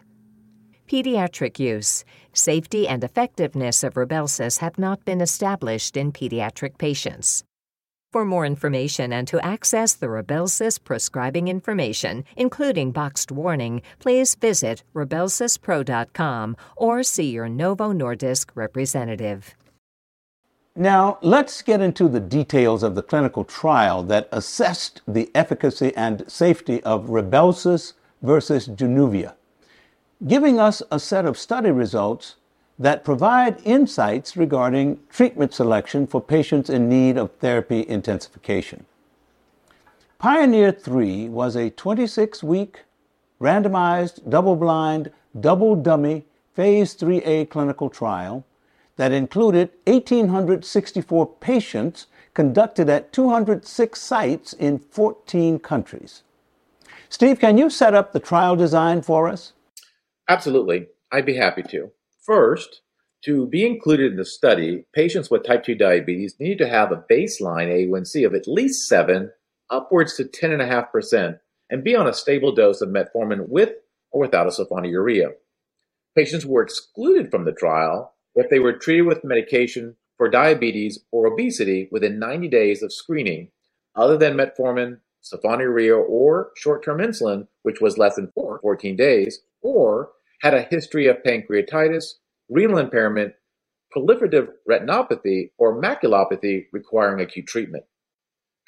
Pediatric 0.87 1.59
use. 1.59 2.05
Safety 2.33 2.87
and 2.87 3.03
effectiveness 3.03 3.83
of 3.83 3.95
Rybelsus 3.95 4.59
have 4.59 4.79
not 4.79 5.05
been 5.05 5.21
established 5.21 5.97
in 5.97 6.12
pediatric 6.12 6.77
patients. 6.77 7.45
For 8.12 8.25
more 8.25 8.47
information 8.47 9.12
and 9.12 9.27
to 9.29 9.45
access 9.45 9.95
the 9.95 10.07
Rybelsus 10.07 10.79
prescribing 10.79 11.49
information, 11.49 12.25
including 12.37 12.93
boxed 12.93 13.33
warning, 13.33 13.83
please 13.99 14.37
visit 14.37 14.85
rybelsuspro.com 14.95 16.57
or 16.77 17.03
see 17.03 17.31
your 17.31 17.49
Novo 17.49 17.93
Nordisk 17.93 18.51
representative. 18.55 19.55
Now, 20.77 21.19
let's 21.23 21.63
get 21.63 21.81
into 21.81 22.09
the 22.09 22.19
details 22.19 22.83
of 22.83 22.97
the 22.97 23.03
clinical 23.03 23.45
trial 23.45 24.03
that 24.05 24.29
assessed 24.33 25.03
the 25.07 25.31
efficacy 25.33 25.95
and 25.95 26.25
safety 26.27 26.83
of 26.83 27.11
Rybelsus 27.11 27.93
versus 28.23 28.67
Januvia, 28.67 29.35
giving 30.27 30.59
us 30.59 30.83
a 30.91 30.99
set 30.99 31.27
of 31.27 31.39
study 31.39 31.71
results 31.71 32.35
that 32.77 33.05
provide 33.05 33.63
insights 33.65 34.37
regarding 34.37 34.99
treatment 35.11 35.55
selection 35.55 36.09
for 36.09 36.21
patients 36.21 36.69
in 36.69 36.89
need 36.89 37.17
of 37.19 37.31
therapy 37.37 37.89
intensification. 37.89 38.85
Pioneer 40.19 40.73
3 40.73 41.29
was 41.29 41.55
a 41.55 41.71
26 41.71 42.43
week, 42.43 42.83
randomized, 43.41 44.29
double 44.29 44.57
blind, 44.57 45.13
double 45.39 45.77
dummy, 45.77 46.25
phase 46.53 46.97
3A 46.97 47.49
clinical 47.49 47.89
trial 47.89 48.45
that 48.96 49.12
included 49.12 49.70
1,864 49.87 51.26
patients 51.37 52.07
conducted 52.33 52.88
at 52.88 53.12
206 53.12 54.00
sites 54.00 54.52
in 54.52 54.78
14 54.78 55.59
countries. 55.59 56.22
Steve, 57.09 57.38
can 57.38 57.59
you 57.59 57.70
set 57.70 57.94
up 57.94 58.12
the 58.12 58.20
trial 58.20 58.57
design 58.57 59.02
for 59.02 59.28
us? 59.28 59.52
Absolutely. 60.28 60.88
I'd 61.12 61.26
be 61.26 61.37
happy 61.37 61.62
to. 61.62 61.90
First, 62.24 62.80
to 63.24 63.46
be 63.46 63.64
included 63.64 64.12
in 64.12 64.16
the 64.16 64.24
study, 64.24 64.87
patients 64.94 65.30
with 65.30 65.44
type 65.44 65.64
2 65.64 65.74
diabetes 65.74 66.37
need 66.38 66.59
to 66.59 66.68
have 66.68 66.92
a 66.92 67.04
baseline 67.11 67.68
A1C 67.68 68.26
of 68.26 68.35
at 68.35 68.48
least 68.48 68.88
7, 68.88 69.30
upwards 69.70 70.16
to 70.16 70.24
10.5%, 70.24 71.38
and 71.70 71.85
be 71.85 71.94
on 71.94 72.07
a 72.07 72.12
stable 72.12 72.54
dose 72.54 72.80
of 72.80 72.88
metformin 72.88 73.48
with 73.48 73.70
or 74.11 74.20
without 74.20 74.46
a 74.46 74.50
sulfonylurea. 74.50 75.33
Patients 76.16 76.46
were 76.46 76.62
excluded 76.62 77.30
from 77.30 77.44
the 77.44 77.52
trial 77.52 78.13
if 78.35 78.51
they 78.51 78.59
were 78.59 78.73
treated 78.73 79.07
with 79.07 79.25
medication 79.25 79.97
for 80.16 80.29
diabetes 80.29 81.01
or 81.11 81.27
obesity 81.27 81.88
within 81.90 82.18
90 82.18 82.49
days 82.49 82.83
of 82.83 82.92
screening, 82.92 83.49
other 83.97 84.16
than 84.16 84.37
metformin, 84.37 84.99
sulfonylurea, 85.23 85.97
or 86.09 86.51
short 86.57 86.85
term 86.85 86.99
insulin, 86.99 87.47
which 87.62 87.81
was 87.81 87.99
less 87.99 88.16
than 88.16 88.33
14 88.35 88.97
days, 88.97 89.40
or 89.62 90.11
had 90.42 90.55
a 90.55 90.62
history 90.62 91.07
of 91.07 91.23
pancreatitis, 91.27 92.14
renal 92.49 92.79
impairment, 92.79 93.35
proliferative 93.97 94.49
retinopathy, 94.68 95.51
or 95.59 95.81
maculopathy 95.81 96.66
requiring 96.73 97.20
acute 97.20 97.47
treatment. 97.47 97.85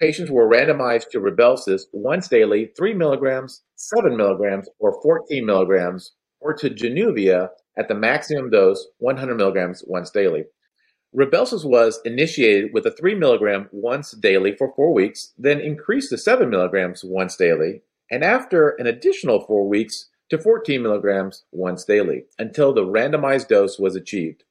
Patients 0.01 0.31
were 0.31 0.49
randomized 0.49 1.09
to 1.11 1.21
Rybelsus 1.21 1.83
once 1.93 2.29
daily, 2.29 2.71
3 2.77 2.95
milligrams, 2.95 3.63
7 3.77 4.17
milligrams, 4.17 4.69
or 4.79 5.01
14 5.03 5.45
milligrams, 5.45 6.13
or 6.41 6.55
to 6.55 6.71
Januvia 6.71 7.49
at 7.77 7.89
the 7.89 7.95
maximum 7.95 8.51
dose, 8.51 8.87
100 8.99 9.35
milligrams 9.35 9.85
once 9.87 10.11
daily. 10.11 10.45
Rybelsus 11.17 11.65
was 11.65 12.01
initiated 12.05 12.73
with 12.75 12.85
a 12.87 12.91
3 12.91 13.15
milligram 13.15 13.69
once 13.73 14.13
daily 14.13 14.55
for 14.55 14.73
four 14.75 14.93
weeks, 14.93 15.33
then 15.39 15.61
increased 15.61 16.11
to 16.11 16.19
7 16.19 16.51
milligrams 16.51 17.05
once 17.05 17.37
daily, 17.37 17.83
and 18.11 18.23
after 18.23 18.71
an 18.71 18.87
additional 18.87 19.41
four 19.41 19.67
weeks 19.69 20.11
to 20.29 20.39
14 20.39 20.83
milligrams 20.83 21.45
once 21.53 21.85
daily 21.85 22.25
until 22.39 22.73
the 22.73 22.85
randomized 22.85 23.49
dose 23.49 23.79
was 23.79 23.97
achieved. 23.97 24.45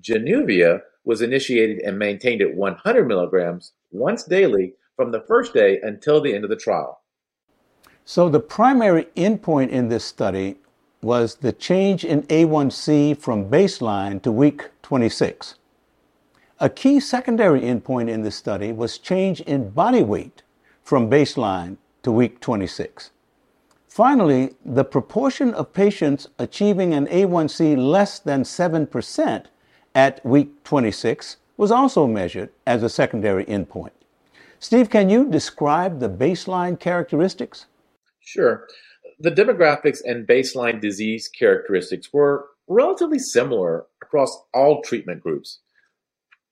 Januvia 0.00 0.80
was 1.04 1.22
initiated 1.22 1.78
and 1.78 1.98
maintained 1.98 2.42
at 2.42 2.54
100 2.54 3.06
milligrams 3.06 3.72
once 3.90 4.24
daily 4.24 4.74
from 4.96 5.12
the 5.12 5.20
first 5.20 5.54
day 5.54 5.78
until 5.82 6.20
the 6.20 6.34
end 6.34 6.44
of 6.44 6.50
the 6.50 6.56
trial. 6.56 7.00
So, 8.04 8.28
the 8.28 8.40
primary 8.40 9.04
endpoint 9.16 9.68
in 9.68 9.88
this 9.88 10.04
study 10.04 10.56
was 11.02 11.36
the 11.36 11.52
change 11.52 12.04
in 12.04 12.22
A1C 12.24 13.18
from 13.18 13.48
baseline 13.48 14.20
to 14.22 14.32
week 14.32 14.70
26. 14.82 15.54
A 16.60 16.68
key 16.68 16.98
secondary 16.98 17.60
endpoint 17.60 18.08
in 18.08 18.22
this 18.22 18.34
study 18.34 18.72
was 18.72 18.98
change 18.98 19.40
in 19.42 19.70
body 19.70 20.02
weight 20.02 20.42
from 20.82 21.08
baseline 21.08 21.76
to 22.02 22.10
week 22.10 22.40
26. 22.40 23.10
Finally, 23.86 24.54
the 24.64 24.84
proportion 24.84 25.54
of 25.54 25.72
patients 25.72 26.28
achieving 26.38 26.92
an 26.94 27.06
A1C 27.06 27.76
less 27.76 28.18
than 28.18 28.42
7% 28.42 29.46
at 29.94 30.24
week 30.26 30.64
26 30.64 31.36
was 31.56 31.70
also 31.70 32.06
measured 32.06 32.50
as 32.66 32.82
a 32.82 32.88
secondary 32.88 33.44
endpoint. 33.46 33.90
Steve, 34.60 34.90
can 34.90 35.08
you 35.08 35.28
describe 35.28 36.00
the 36.00 36.08
baseline 36.08 36.78
characteristics? 36.78 37.66
Sure 38.20 38.66
the 39.20 39.30
demographics 39.30 40.00
and 40.04 40.26
baseline 40.26 40.80
disease 40.80 41.28
characteristics 41.28 42.12
were 42.12 42.46
relatively 42.68 43.18
similar 43.18 43.86
across 44.02 44.44
all 44.54 44.82
treatment 44.82 45.22
groups. 45.22 45.58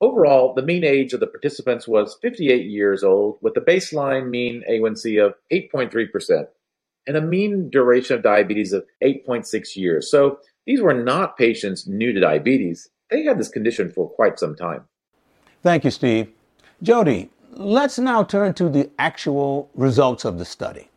Overall, 0.00 0.52
the 0.52 0.62
mean 0.62 0.85
age 0.85 1.12
of 1.12 1.20
the 1.20 1.26
participants 1.26 1.87
was 1.87 2.18
58 2.20 2.66
years 2.66 3.02
old, 3.02 3.38
with 3.40 3.57
a 3.57 3.61
baseline 3.61 4.29
mean 4.29 4.62
A1C 4.68 5.24
of 5.24 5.35
8.3% 5.52 6.48
and 7.07 7.16
a 7.16 7.20
mean 7.20 7.70
duration 7.70 8.16
of 8.16 8.22
diabetes 8.22 8.72
of 8.72 8.85
8.6 9.02 9.76
years. 9.76 10.11
So 10.11 10.40
these 10.66 10.83
were 10.83 10.92
not 10.92 11.38
patients 11.38 11.87
new 11.87 12.12
to 12.12 12.20
diabetes. 12.20 12.88
They 13.11 13.22
had 13.22 13.38
this 13.38 13.48
condition 13.48 13.90
for 13.90 14.11
quite 14.11 14.38
some 14.38 14.57
time. 14.57 14.85
Thank 15.62 15.85
you, 15.85 15.90
Steve. 15.90 16.29
Jodi, 16.83 17.31
let's 17.52 17.98
now 17.98 18.24
turn 18.24 18.55
to 18.55 18.68
the 18.68 18.90
actual 18.98 19.70
results 19.74 20.24
of 20.24 20.38
the 20.38 20.44
study 20.44 20.90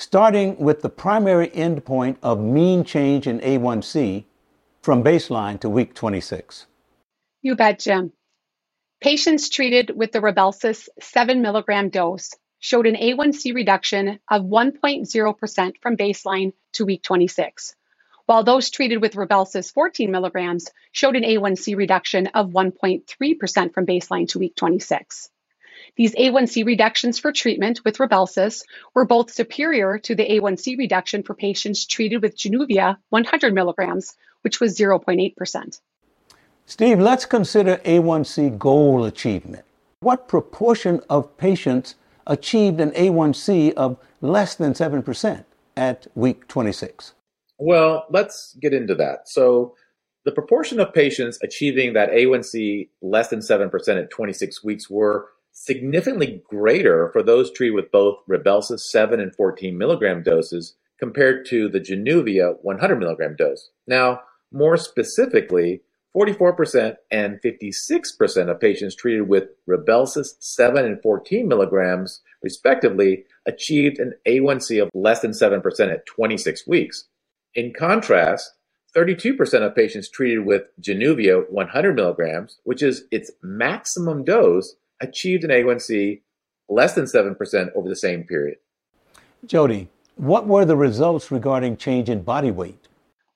starting 0.00 0.56
with 0.56 0.80
the 0.80 0.88
primary 0.88 1.48
endpoint 1.48 2.16
of 2.22 2.40
mean 2.40 2.82
change 2.82 3.26
in 3.26 3.38
A1C 3.40 4.24
from 4.80 5.04
baseline 5.04 5.60
to 5.60 5.68
week 5.68 5.92
26. 5.92 6.64
You 7.42 7.54
bet, 7.54 7.80
Jim. 7.80 8.10
Patients 9.02 9.50
treated 9.50 9.92
with 9.94 10.12
the 10.12 10.20
Rybelsus 10.20 10.88
7 11.00 11.42
milligram 11.42 11.90
dose 11.90 12.30
showed 12.60 12.86
an 12.86 12.94
A1C 12.94 13.54
reduction 13.54 14.18
of 14.30 14.42
1.0% 14.42 15.72
from 15.82 15.96
baseline 15.98 16.54
to 16.72 16.86
week 16.86 17.02
26, 17.02 17.74
while 18.24 18.42
those 18.42 18.70
treated 18.70 19.02
with 19.02 19.12
Rybelsus 19.12 19.70
14 19.70 20.10
milligrams 20.10 20.70
showed 20.92 21.14
an 21.16 21.24
A1C 21.24 21.76
reduction 21.76 22.28
of 22.28 22.48
1.3% 22.48 23.74
from 23.74 23.84
baseline 23.84 24.28
to 24.28 24.38
week 24.38 24.56
26. 24.56 25.28
These 25.96 26.14
A1C 26.14 26.64
reductions 26.64 27.18
for 27.18 27.32
treatment 27.32 27.80
with 27.84 27.98
Rybelsus 27.98 28.62
were 28.94 29.04
both 29.04 29.30
superior 29.30 29.98
to 29.98 30.14
the 30.14 30.26
A1C 30.26 30.78
reduction 30.78 31.22
for 31.22 31.34
patients 31.34 31.86
treated 31.86 32.22
with 32.22 32.36
Januvia 32.36 32.96
100 33.10 33.54
milligrams, 33.54 34.16
which 34.42 34.60
was 34.60 34.78
0.8%. 34.78 35.80
Steve, 36.66 37.00
let's 37.00 37.26
consider 37.26 37.76
A1C 37.78 38.58
goal 38.58 39.04
achievement. 39.04 39.64
What 40.00 40.28
proportion 40.28 41.00
of 41.10 41.36
patients 41.36 41.96
achieved 42.26 42.80
an 42.80 42.92
A1C 42.92 43.74
of 43.74 43.98
less 44.20 44.54
than 44.54 44.72
7% 44.72 45.44
at 45.76 46.06
week 46.14 46.46
26? 46.48 47.12
Well, 47.58 48.06
let's 48.10 48.56
get 48.60 48.72
into 48.72 48.94
that. 48.94 49.28
So, 49.28 49.74
the 50.24 50.32
proportion 50.32 50.80
of 50.80 50.92
patients 50.92 51.38
achieving 51.42 51.94
that 51.94 52.10
A1C 52.10 52.88
less 53.02 53.28
than 53.28 53.40
7% 53.40 54.02
at 54.02 54.10
26 54.10 54.62
weeks 54.62 54.88
were 54.88 55.28
significantly 55.52 56.42
greater 56.48 57.10
for 57.12 57.22
those 57.22 57.52
treated 57.52 57.74
with 57.74 57.92
both 57.92 58.18
Rybelsus 58.28 58.80
7 58.80 59.20
and 59.20 59.34
14 59.34 59.76
milligram 59.76 60.22
doses 60.22 60.74
compared 60.98 61.46
to 61.46 61.68
the 61.68 61.80
Januvia 61.80 62.56
100 62.62 62.96
milligram 62.96 63.34
dose. 63.36 63.70
Now, 63.86 64.20
more 64.52 64.76
specifically, 64.76 65.82
44% 66.14 66.96
and 67.10 67.40
56% 67.40 68.50
of 68.50 68.60
patients 68.60 68.96
treated 68.96 69.28
with 69.28 69.44
Rybelsus 69.68 70.34
7 70.40 70.84
and 70.84 71.00
14 71.02 71.46
milligrams, 71.46 72.20
respectively, 72.42 73.24
achieved 73.46 73.98
an 73.98 74.14
A1C 74.26 74.82
of 74.82 74.90
less 74.92 75.20
than 75.20 75.30
7% 75.30 75.92
at 75.92 76.06
26 76.06 76.66
weeks. 76.66 77.04
In 77.54 77.72
contrast, 77.72 78.52
32% 78.94 79.62
of 79.62 79.74
patients 79.74 80.10
treated 80.10 80.44
with 80.44 80.62
Januvia 80.80 81.48
100 81.48 81.94
milligrams, 81.94 82.58
which 82.64 82.82
is 82.82 83.04
its 83.12 83.30
maximum 83.42 84.24
dose, 84.24 84.74
achieved 85.00 85.44
an 85.44 85.50
A1C 85.50 86.22
less 86.68 86.94
than 86.94 87.04
7% 87.04 87.72
over 87.74 87.88
the 87.88 87.96
same 87.96 88.24
period. 88.24 88.58
Jodi, 89.46 89.88
what 90.16 90.46
were 90.46 90.64
the 90.64 90.76
results 90.76 91.30
regarding 91.30 91.76
change 91.76 92.08
in 92.08 92.22
body 92.22 92.50
weight? 92.50 92.88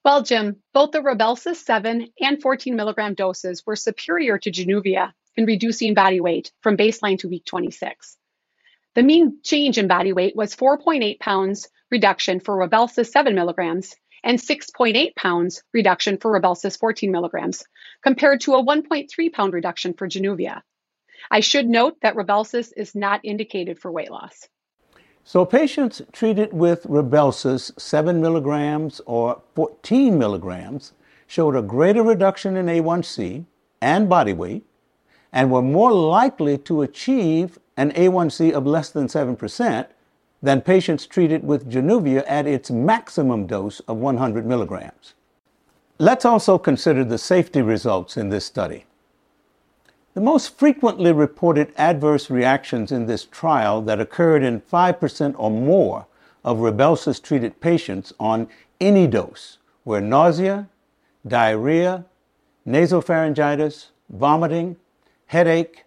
Well, 0.05 0.23
Jim, 0.23 0.57
both 0.75 0.91
the 0.91 1.01
Rybelsus 1.01 1.57
7 1.57 2.09
and 2.21 2.43
14 2.43 2.77
milligram 2.77 3.15
doses 3.15 3.65
were 3.67 3.77
superior 3.77 4.39
to 4.39 4.51
Januvia 4.51 5.13
in 5.37 5.47
reducing 5.47 5.95
body 5.95 6.21
weight 6.21 6.53
from 6.61 6.77
baseline 6.77 7.19
to 7.21 7.29
week 7.29 7.47
26. 7.47 8.19
The 8.95 9.03
mean 9.03 9.39
change 9.43 9.79
in 9.79 9.89
body 9.89 10.13
weight 10.13 10.37
was 10.37 10.55
4.8 10.55 11.19
pounds 11.19 11.69
reduction 11.91 12.41
for 12.41 12.57
Rybelsus 12.57 13.11
7 13.11 13.35
milligrams 13.35 13.97
and 14.23 14.39
6.8 14.39 15.15
pounds 15.17 15.63
reduction 15.73 16.19
for 16.19 16.39
Rybelsus 16.39 16.79
14 16.79 17.11
milligrams, 17.11 17.65
compared 18.03 18.41
to 18.43 18.55
a 18.55 18.65
1.3 18.65 19.33
pound 19.33 19.53
reduction 19.53 19.95
for 19.95 20.09
Januvia. 20.09 20.63
I 21.31 21.41
should 21.41 21.69
note 21.69 21.97
that 22.03 22.15
Rybelsus 22.15 22.73
is 22.77 22.95
not 22.95 23.21
indicated 23.25 23.79
for 23.79 23.91
weight 23.91 24.11
loss. 24.11 24.49
So 25.25 25.45
patients 25.47 26.03
treated 26.13 26.53
with 26.53 26.85
Rybelsus 26.85 27.73
7 27.81 28.21
milligrams 28.21 29.01
or 29.07 29.41
14 29.55 30.19
milligrams 30.19 30.93
showed 31.27 31.57
a 31.57 31.63
greater 31.63 32.03
reduction 32.03 32.57
in 32.57 32.67
A1C 32.67 33.47
and 33.81 34.09
body 34.09 34.35
weight 34.35 34.65
and 35.33 35.51
were 35.51 35.63
more 35.63 35.93
likely 35.93 36.59
to 36.59 36.83
achieve 36.83 37.59
an 37.77 37.91
A1C 37.93 38.53
of 38.53 38.67
less 38.67 38.91
than 38.91 39.07
7% 39.07 39.87
than 40.43 40.61
patients 40.61 41.07
treated 41.07 41.43
with 41.43 41.71
Januvia 41.71 42.23
at 42.27 42.47
its 42.47 42.71
maximum 42.71 43.47
dose 43.47 43.81
of 43.81 43.97
100 43.97 44.45
milligrams. 44.45 45.15
Let's 45.99 46.25
also 46.25 46.59
consider 46.59 47.03
the 47.03 47.19
safety 47.19 47.63
results 47.63 48.17
in 48.17 48.29
this 48.29 48.45
study. 48.45 48.85
The 50.15 50.21
most 50.21 50.57
frequently 50.57 51.11
reported 51.11 51.73
adverse 51.77 52.31
reactions 52.31 52.93
in 52.93 53.07
this 53.07 53.25
trial 53.25 53.83
that 53.83 54.01
occurred 54.01 54.45
in 54.45 54.61
5% 54.61 55.35
or 55.37 55.51
more 55.51 56.07
of 56.45 56.59
Rybelsus 56.59 57.21
treated 57.21 57.61
patients 57.61 58.13
on 58.21 58.47
any 58.81 59.09
dose 59.09 59.59
were 59.85 60.01
nausea, 60.01 60.69
diarrhea, 61.27 62.05
nasopharyngitis, 62.65 63.87
vomiting, 64.09 64.77
headache, 65.27 65.85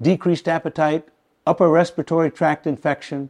decreased 0.00 0.48
appetite, 0.48 1.06
upper 1.46 1.68
respiratory 1.68 2.30
tract 2.30 2.66
infection, 2.66 3.28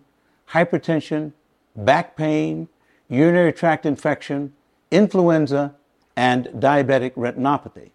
hypertension, 0.51 1.33
back 1.75 2.17
pain, 2.17 2.69
urinary 3.09 3.53
tract 3.53 3.85
infection, 3.85 4.53
influenza, 4.93 5.75
and 6.15 6.47
diabetic 6.47 7.15
retinopathy. 7.15 7.91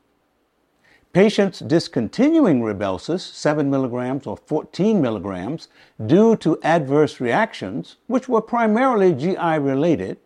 Patients 1.14 1.60
discontinuing 1.60 2.62
Rybelsus, 2.62 3.20
7 3.20 3.70
milligrams 3.70 4.26
or 4.26 4.38
14 4.38 5.02
milligrams, 5.02 5.68
due 6.06 6.38
to 6.38 6.58
adverse 6.64 7.20
reactions, 7.20 7.98
which 8.08 8.30
were 8.30 8.42
primarily 8.42 9.14
GI 9.14 9.60
related, 9.60 10.18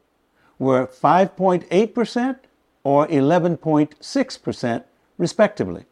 were 0.60 0.86
5.8% 0.86 2.38
or 2.84 3.08
11.6%, 3.08 4.84
respectively. 5.18 5.86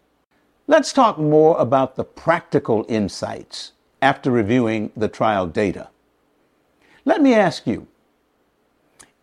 Let's 0.68 0.94
talk 0.94 1.18
more 1.18 1.60
about 1.60 1.96
the 1.96 2.04
practical 2.04 2.86
insights 2.88 3.72
after 4.02 4.30
reviewing 4.30 4.92
the 4.96 5.08
trial 5.08 5.48
data. 5.48 5.90
Let 7.04 7.22
me 7.22 7.34
ask 7.34 7.66
you 7.66 7.88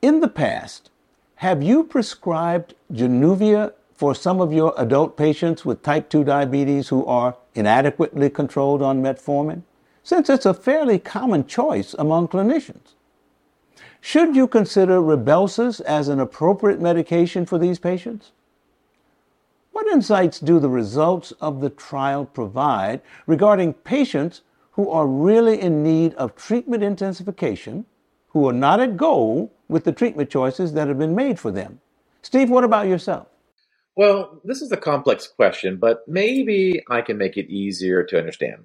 in 0.02 0.20
the 0.20 0.28
past, 0.28 0.90
have 1.36 1.62
you 1.62 1.84
prescribed 1.84 2.74
Januvia 2.92 3.72
for 4.00 4.14
some 4.14 4.40
of 4.40 4.50
your 4.50 4.72
adult 4.78 5.14
patients 5.14 5.66
with 5.66 5.82
type 5.82 6.08
2 6.08 6.24
diabetes 6.24 6.88
who 6.88 7.04
are 7.04 7.36
inadequately 7.54 8.30
controlled 8.30 8.80
on 8.80 9.02
metformin, 9.02 9.60
since 10.02 10.30
it's 10.30 10.46
a 10.46 10.54
fairly 10.54 10.98
common 10.98 11.46
choice 11.46 11.94
among 11.98 12.26
clinicians. 12.26 12.94
Should 14.00 14.34
you 14.34 14.48
consider 14.48 15.02
Rybelsus 15.02 15.82
as 15.82 16.08
an 16.08 16.18
appropriate 16.18 16.80
medication 16.80 17.44
for 17.44 17.58
these 17.58 17.78
patients? 17.78 18.32
What 19.72 19.86
insights 19.88 20.40
do 20.40 20.58
the 20.58 20.70
results 20.70 21.32
of 21.32 21.60
the 21.60 21.68
trial 21.68 22.24
provide 22.24 23.02
regarding 23.26 23.74
patients 23.74 24.40
who 24.70 24.88
are 24.88 25.06
really 25.06 25.60
in 25.60 25.82
need 25.82 26.14
of 26.14 26.34
treatment 26.34 26.82
intensification, 26.82 27.84
who 28.28 28.48
are 28.48 28.54
not 28.54 28.80
at 28.80 28.96
goal 28.96 29.52
with 29.68 29.84
the 29.84 29.92
treatment 29.92 30.30
choices 30.30 30.72
that 30.72 30.88
have 30.88 30.98
been 30.98 31.14
made 31.14 31.38
for 31.38 31.50
them? 31.50 31.80
Steve, 32.22 32.48
what 32.48 32.64
about 32.64 32.88
yourself? 32.88 33.26
Well, 34.00 34.40
this 34.44 34.62
is 34.62 34.72
a 34.72 34.78
complex 34.78 35.26
question, 35.26 35.76
but 35.76 36.08
maybe 36.08 36.82
I 36.88 37.02
can 37.02 37.18
make 37.18 37.36
it 37.36 37.50
easier 37.50 38.02
to 38.04 38.16
understand. 38.16 38.64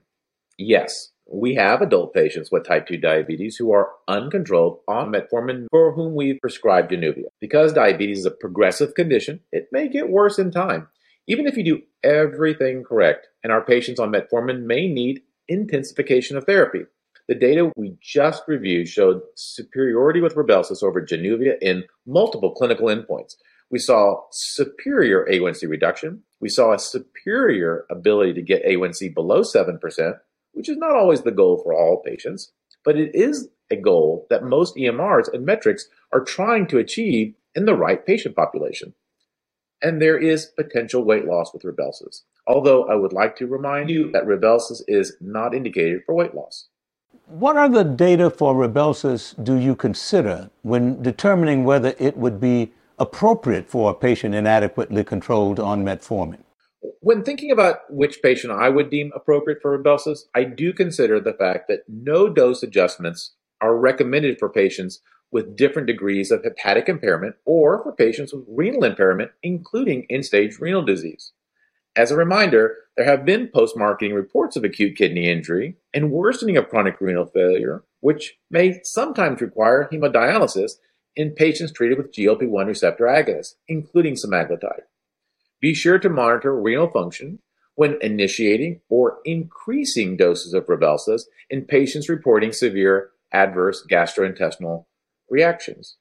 Yes, 0.57 1.11
we 1.29 1.55
have 1.55 1.81
adult 1.81 2.13
patients 2.13 2.53
with 2.53 2.63
type 2.63 2.87
2 2.87 2.95
diabetes 2.95 3.57
who 3.57 3.73
are 3.73 3.89
uncontrolled 4.07 4.79
on 4.87 5.11
metformin 5.11 5.65
for 5.69 5.91
whom 5.91 6.15
we 6.15 6.39
prescribe 6.39 6.89
Januvia. 6.89 7.25
Because 7.41 7.73
diabetes 7.73 8.19
is 8.19 8.25
a 8.25 8.31
progressive 8.31 8.95
condition, 8.95 9.41
it 9.51 9.67
may 9.73 9.89
get 9.89 10.09
worse 10.09 10.39
in 10.39 10.51
time. 10.51 10.87
Even 11.27 11.47
if 11.47 11.57
you 11.57 11.65
do 11.65 11.81
everything 12.01 12.85
correct, 12.85 13.27
and 13.43 13.51
our 13.51 13.65
patients 13.65 13.99
on 13.99 14.13
metformin 14.13 14.63
may 14.63 14.87
need 14.87 15.19
intensification 15.49 16.37
of 16.37 16.45
therapy. 16.45 16.83
The 17.27 17.35
data 17.35 17.73
we 17.75 17.97
just 18.01 18.43
reviewed 18.47 18.87
showed 18.87 19.21
superiority 19.35 20.21
with 20.21 20.35
Rybelsus 20.35 20.81
over 20.81 21.05
Januvia 21.05 21.55
in 21.61 21.83
multiple 22.05 22.51
clinical 22.53 22.87
endpoints, 22.87 23.35
we 23.71 23.79
saw 23.79 24.21
superior 24.31 25.25
A1C 25.29 25.69
reduction. 25.69 26.23
We 26.39 26.49
saw 26.49 26.73
a 26.73 26.79
superior 26.79 27.85
ability 27.89 28.33
to 28.33 28.41
get 28.41 28.65
A1C 28.65 29.13
below 29.13 29.41
7%, 29.41 29.79
which 30.53 30.69
is 30.69 30.77
not 30.77 30.95
always 30.95 31.21
the 31.21 31.31
goal 31.31 31.61
for 31.63 31.73
all 31.73 32.03
patients, 32.05 32.51
but 32.83 32.97
it 32.97 33.11
is 33.15 33.49
a 33.71 33.75
goal 33.75 34.27
that 34.29 34.43
most 34.43 34.75
EMRs 34.75 35.33
and 35.33 35.45
metrics 35.45 35.87
are 36.13 36.23
trying 36.23 36.67
to 36.67 36.77
achieve 36.77 37.33
in 37.55 37.65
the 37.65 37.75
right 37.75 38.05
patient 38.05 38.35
population. 38.35 38.93
And 39.81 40.01
there 40.01 40.17
is 40.17 40.45
potential 40.45 41.03
weight 41.03 41.25
loss 41.25 41.53
with 41.53 41.63
Rybelsus, 41.63 42.21
although 42.47 42.85
I 42.85 42.95
would 42.95 43.13
like 43.13 43.35
to 43.37 43.47
remind 43.47 43.89
you 43.89 44.11
that 44.11 44.25
Rybelsus 44.25 44.81
is 44.87 45.15
not 45.19 45.53
indicated 45.53 46.01
for 46.05 46.15
weight 46.15 46.33
loss. 46.33 46.67
What 47.27 47.57
other 47.57 47.83
data 47.83 48.29
for 48.29 48.53
Rybelsus 48.53 49.43
do 49.43 49.55
you 49.55 49.75
consider 49.75 50.49
when 50.61 51.01
determining 51.01 51.63
whether 51.63 51.95
it 51.97 52.15
would 52.17 52.39
be 52.39 52.71
appropriate 52.97 53.69
for 53.69 53.91
a 53.91 53.93
patient 53.93 54.35
inadequately 54.35 55.03
controlled 55.03 55.59
on 55.59 55.83
metformin? 55.83 56.43
When 56.99 57.23
thinking 57.23 57.51
about 57.51 57.79
which 57.89 58.21
patient 58.21 58.53
I 58.53 58.69
would 58.69 58.89
deem 58.89 59.11
appropriate 59.15 59.61
for 59.61 59.77
Rybelsus, 59.77 60.25
I 60.33 60.43
do 60.43 60.73
consider 60.73 61.19
the 61.19 61.33
fact 61.33 61.67
that 61.67 61.83
no 61.87 62.29
dose 62.29 62.63
adjustments 62.63 63.35
are 63.61 63.77
recommended 63.77 64.37
for 64.39 64.49
patients 64.49 65.01
with 65.31 65.55
different 65.55 65.87
degrees 65.87 66.31
of 66.31 66.43
hepatic 66.43 66.87
impairment 66.87 67.35
or 67.45 67.81
for 67.83 67.91
patients 67.91 68.33
with 68.33 68.45
renal 68.47 68.83
impairment, 68.83 69.31
including 69.43 70.05
end 70.09 70.25
stage 70.25 70.59
renal 70.59 70.83
disease. 70.83 71.33
As 71.95 72.11
a 72.11 72.17
reminder, 72.17 72.75
there 72.97 73.05
have 73.05 73.25
been 73.25 73.47
post 73.47 73.77
marketing 73.77 74.13
reports 74.13 74.55
of 74.55 74.63
acute 74.63 74.97
kidney 74.97 75.29
injury 75.29 75.77
and 75.93 76.11
worsening 76.11 76.57
of 76.57 76.69
chronic 76.69 76.99
renal 76.99 77.25
failure, 77.25 77.83
which 78.01 78.37
may 78.49 78.79
sometimes 78.83 79.41
require 79.41 79.89
hemodialysis 79.91 80.73
in 81.15 81.31
patients 81.31 81.71
treated 81.71 81.97
with 81.97 82.11
GLP-1 82.11 82.67
receptor 82.67 83.05
agonists, 83.05 83.55
including 83.67 84.15
semaglutide. 84.15 84.83
Be 85.61 85.73
sure 85.73 85.99
to 85.99 86.09
monitor 86.09 86.59
renal 86.59 86.89
function 86.89 87.39
when 87.75 87.97
initiating 88.01 88.81
or 88.89 89.19
increasing 89.25 90.17
doses 90.17 90.53
of 90.53 90.65
Rybelsus 90.65 91.23
in 91.49 91.65
patients 91.65 92.09
reporting 92.09 92.51
severe 92.51 93.11
adverse 93.31 93.85
gastrointestinal 93.89 94.85
reactions. 95.29 95.97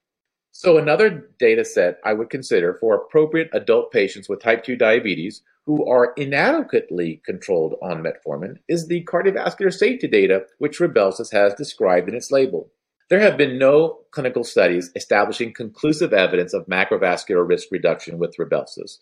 So 0.52 0.78
another 0.78 1.28
data 1.38 1.64
set 1.64 1.98
I 2.04 2.12
would 2.12 2.30
consider 2.30 2.74
for 2.74 2.94
appropriate 2.94 3.50
adult 3.52 3.90
patients 3.90 4.28
with 4.28 4.40
type 4.40 4.62
2 4.62 4.76
diabetes 4.76 5.42
who 5.66 5.84
are 5.88 6.12
inadequately 6.16 7.20
controlled 7.24 7.74
on 7.82 8.04
metformin 8.04 8.58
is 8.68 8.86
the 8.86 9.04
cardiovascular 9.04 9.72
safety 9.72 10.06
data 10.06 10.44
which 10.58 10.78
Rybelsus 10.78 11.32
has 11.32 11.54
described 11.54 12.08
in 12.08 12.14
its 12.14 12.30
label. 12.30 12.70
There 13.10 13.20
have 13.20 13.36
been 13.36 13.58
no 13.58 14.00
clinical 14.12 14.44
studies 14.44 14.90
establishing 14.96 15.52
conclusive 15.52 16.14
evidence 16.14 16.54
of 16.54 16.66
macrovascular 16.66 17.46
risk 17.46 17.68
reduction 17.70 18.18
with 18.18 18.36
Rybelsus. 18.38 18.98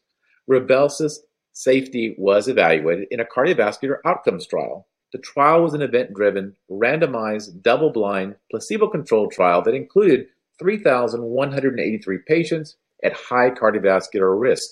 Rybelsus 0.51 1.19
safety 1.53 2.17
was 2.19 2.49
evaluated 2.49 3.07
in 3.13 3.21
a 3.21 3.25
cardiovascular 3.25 3.99
outcomes 4.05 4.47
trial. 4.47 4.89
The 5.13 5.19
trial 5.19 5.63
was 5.63 5.75
an 5.75 5.83
event 5.83 6.15
driven, 6.15 6.57
randomized, 6.69 7.63
double 7.63 7.91
blind, 7.91 8.35
placebo 8.51 8.89
controlled 8.89 9.31
trial 9.31 9.63
that 9.63 9.75
included 9.75 10.27
3,183 10.59 12.19
patients 12.27 12.77
at 13.05 13.13
high 13.13 13.51
cardiovascular 13.51 14.39
risk, 14.41 14.71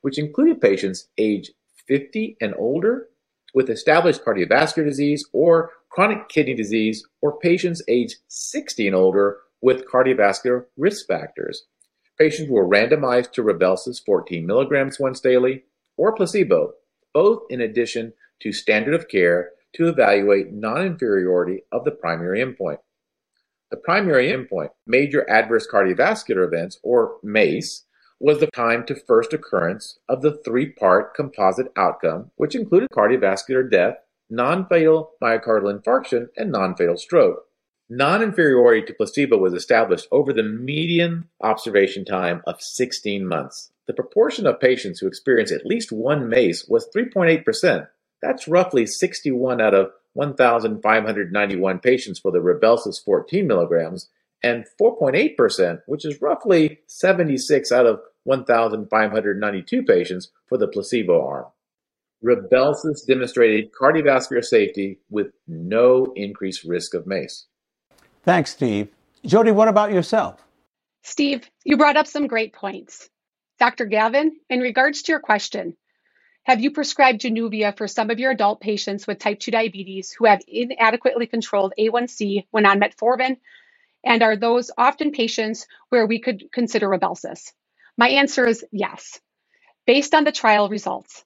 which 0.00 0.18
included 0.18 0.60
patients 0.60 1.08
age 1.18 1.52
50 1.86 2.36
and 2.40 2.54
older 2.58 3.08
with 3.54 3.70
established 3.70 4.24
cardiovascular 4.24 4.84
disease 4.84 5.28
or 5.32 5.70
chronic 5.92 6.28
kidney 6.28 6.54
disease, 6.54 7.06
or 7.20 7.38
patients 7.38 7.82
age 7.86 8.16
60 8.28 8.86
and 8.86 8.96
older 8.96 9.38
with 9.60 9.86
cardiovascular 9.86 10.64
risk 10.76 11.06
factors. 11.06 11.64
Patients 12.18 12.50
were 12.50 12.66
randomized 12.66 13.32
to 13.32 13.42
Rybelsus 13.42 14.02
14 14.04 14.46
milligrams 14.46 14.98
once 14.98 15.20
daily 15.20 15.64
or 15.96 16.14
placebo, 16.14 16.72
both 17.12 17.42
in 17.50 17.60
addition 17.60 18.12
to 18.40 18.52
standard 18.52 18.94
of 18.94 19.08
care 19.08 19.50
to 19.74 19.88
evaluate 19.88 20.52
non-inferiority 20.52 21.62
of 21.70 21.84
the 21.84 21.90
primary 21.90 22.40
endpoint. 22.40 22.78
The 23.70 23.76
primary 23.78 24.28
endpoint, 24.28 24.70
major 24.86 25.28
adverse 25.30 25.66
cardiovascular 25.70 26.46
events, 26.46 26.78
or 26.82 27.16
MACE, 27.22 27.84
was 28.20 28.38
the 28.38 28.48
time 28.48 28.84
to 28.86 28.94
first 28.94 29.32
occurrence 29.32 29.98
of 30.08 30.22
the 30.22 30.38
three-part 30.44 31.14
composite 31.14 31.72
outcome, 31.76 32.30
which 32.36 32.54
included 32.54 32.88
cardiovascular 32.90 33.68
death, 33.68 33.96
non-fatal 34.32 35.10
myocardial 35.22 35.78
infarction, 35.78 36.28
and 36.36 36.50
non-fatal 36.50 36.96
stroke. 36.96 37.44
Non-inferiority 37.90 38.86
to 38.86 38.94
placebo 38.94 39.36
was 39.36 39.52
established 39.52 40.08
over 40.10 40.32
the 40.32 40.42
median 40.42 41.28
observation 41.42 42.06
time 42.06 42.40
of 42.46 42.62
16 42.62 43.26
months. 43.26 43.70
The 43.86 43.92
proportion 43.92 44.46
of 44.46 44.58
patients 44.58 45.00
who 45.00 45.06
experienced 45.06 45.52
at 45.52 45.66
least 45.66 45.92
one 45.92 46.30
MACE 46.30 46.66
was 46.66 46.88
3.8%. 46.96 47.86
That's 48.22 48.48
roughly 48.48 48.86
61 48.86 49.60
out 49.60 49.74
of 49.74 49.90
1,591 50.14 51.78
patients 51.80 52.18
for 52.18 52.32
the 52.32 52.38
Rybelsus 52.38 53.04
14 53.04 53.46
milligrams 53.46 54.08
and 54.42 54.64
4.8%, 54.80 55.82
which 55.86 56.06
is 56.06 56.22
roughly 56.22 56.80
76 56.86 57.70
out 57.70 57.86
of 57.86 58.00
1,592 58.24 59.82
patients 59.82 60.30
for 60.48 60.56
the 60.56 60.68
placebo 60.68 61.26
arm. 61.26 61.46
Rybelsus 62.24 63.06
demonstrated 63.06 63.72
cardiovascular 63.72 64.44
safety 64.44 64.98
with 65.10 65.28
no 65.46 66.12
increased 66.16 66.64
risk 66.64 66.94
of 66.94 67.06
MACE. 67.06 67.46
Thanks, 68.22 68.52
Steve. 68.52 68.88
Jodi, 69.26 69.50
what 69.50 69.68
about 69.68 69.92
yourself? 69.92 70.44
Steve, 71.02 71.48
you 71.64 71.76
brought 71.76 71.96
up 71.96 72.06
some 72.06 72.28
great 72.28 72.52
points. 72.52 73.08
Dr. 73.58 73.86
Gavin, 73.86 74.36
in 74.48 74.60
regards 74.60 75.02
to 75.02 75.12
your 75.12 75.20
question, 75.20 75.76
have 76.44 76.60
you 76.60 76.72
prescribed 76.72 77.20
Januvia 77.20 77.76
for 77.76 77.86
some 77.86 78.10
of 78.10 78.18
your 78.18 78.32
adult 78.32 78.60
patients 78.60 79.06
with 79.06 79.20
type 79.20 79.38
2 79.38 79.52
diabetes 79.52 80.10
who 80.10 80.26
have 80.26 80.40
inadequately 80.48 81.26
controlled 81.26 81.72
A1C 81.78 82.46
when 82.50 82.66
on 82.66 82.80
metformin? 82.80 83.36
And 84.04 84.22
are 84.24 84.34
those 84.34 84.72
often 84.76 85.12
patients 85.12 85.66
where 85.88 86.06
we 86.06 86.18
could 86.18 86.50
consider 86.52 86.88
Rybelsus? 86.88 87.52
My 87.96 88.08
answer 88.08 88.46
is 88.46 88.64
yes. 88.72 89.20
Based 89.86 90.14
on 90.14 90.24
the 90.24 90.32
trial 90.32 90.68
results, 90.68 91.24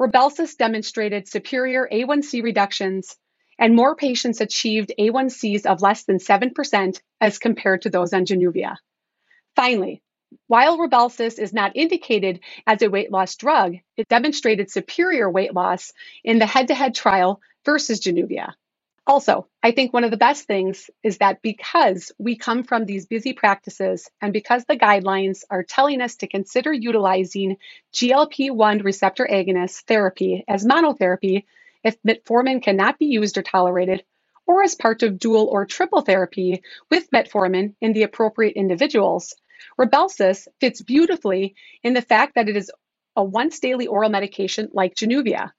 Rybelsus 0.00 0.56
demonstrated 0.56 1.26
superior 1.26 1.88
A1C 1.90 2.42
reductions 2.42 3.16
and 3.58 3.74
more 3.74 3.96
patients 3.96 4.40
achieved 4.40 4.92
A1Cs 4.98 5.64
of 5.64 5.80
less 5.80 6.04
than 6.04 6.18
7% 6.18 7.00
as 7.20 7.38
compared 7.38 7.82
to 7.82 7.90
those 7.90 8.12
on 8.12 8.26
Januvia. 8.26 8.76
Finally, 9.54 10.02
while 10.48 10.76
Rybelsus 10.76 11.38
is 11.38 11.54
not 11.54 11.76
indicated 11.76 12.40
as 12.66 12.82
a 12.82 12.90
weight 12.90 13.10
loss 13.10 13.36
drug, 13.36 13.76
it 13.96 14.08
demonstrated 14.08 14.70
superior 14.70 15.30
weight 15.30 15.54
loss 15.54 15.92
in 16.22 16.38
the 16.38 16.46
head 16.46 16.68
to 16.68 16.74
head 16.74 16.94
trial 16.94 17.40
versus 17.64 18.00
Januvia. 18.00 18.52
Also, 19.06 19.46
I 19.62 19.70
think 19.70 19.92
one 19.92 20.02
of 20.02 20.10
the 20.10 20.16
best 20.16 20.46
things 20.46 20.90
is 21.04 21.18
that 21.18 21.40
because 21.40 22.10
we 22.18 22.36
come 22.36 22.64
from 22.64 22.84
these 22.84 23.06
busy 23.06 23.34
practices 23.34 24.10
and 24.20 24.32
because 24.32 24.64
the 24.64 24.76
guidelines 24.76 25.44
are 25.48 25.62
telling 25.62 26.00
us 26.00 26.16
to 26.16 26.26
consider 26.26 26.72
utilizing 26.72 27.56
GLP 27.92 28.50
1 28.50 28.78
receptor 28.78 29.26
agonist 29.30 29.84
therapy 29.84 30.44
as 30.48 30.66
monotherapy 30.66 31.44
if 31.84 32.02
metformin 32.02 32.60
cannot 32.60 32.98
be 32.98 33.06
used 33.06 33.38
or 33.38 33.42
tolerated, 33.42 34.02
or 34.44 34.64
as 34.64 34.74
part 34.74 35.04
of 35.04 35.20
dual 35.20 35.46
or 35.46 35.66
triple 35.66 36.00
therapy 36.00 36.62
with 36.90 37.10
metformin 37.12 37.74
in 37.80 37.92
the 37.92 38.02
appropriate 38.02 38.56
individuals, 38.56 39.36
Rybelsus 39.78 40.48
fits 40.58 40.82
beautifully 40.82 41.54
in 41.84 41.94
the 41.94 42.02
fact 42.02 42.34
that 42.34 42.48
it 42.48 42.56
is 42.56 42.72
a 43.14 43.22
once 43.22 43.60
daily 43.60 43.86
oral 43.86 44.10
medication 44.10 44.68
like 44.72 44.96
Januvia. 44.96 45.52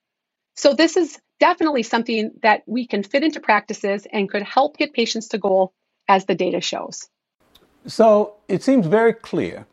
So, 0.54 0.74
this 0.74 0.98
is 0.98 1.18
definitely 1.40 1.82
something 1.82 2.32
that 2.42 2.62
we 2.66 2.86
can 2.86 3.02
fit 3.02 3.22
into 3.22 3.40
practices 3.40 4.06
and 4.12 4.28
could 4.28 4.42
help 4.42 4.76
get 4.76 4.92
patients 4.92 5.28
to 5.28 5.38
goal 5.38 5.72
as 6.08 6.24
the 6.24 6.34
data 6.34 6.60
shows. 6.60 7.08
So, 7.86 8.34
it 8.48 8.62
seems 8.62 8.86
very 8.86 9.12
clear 9.12 9.66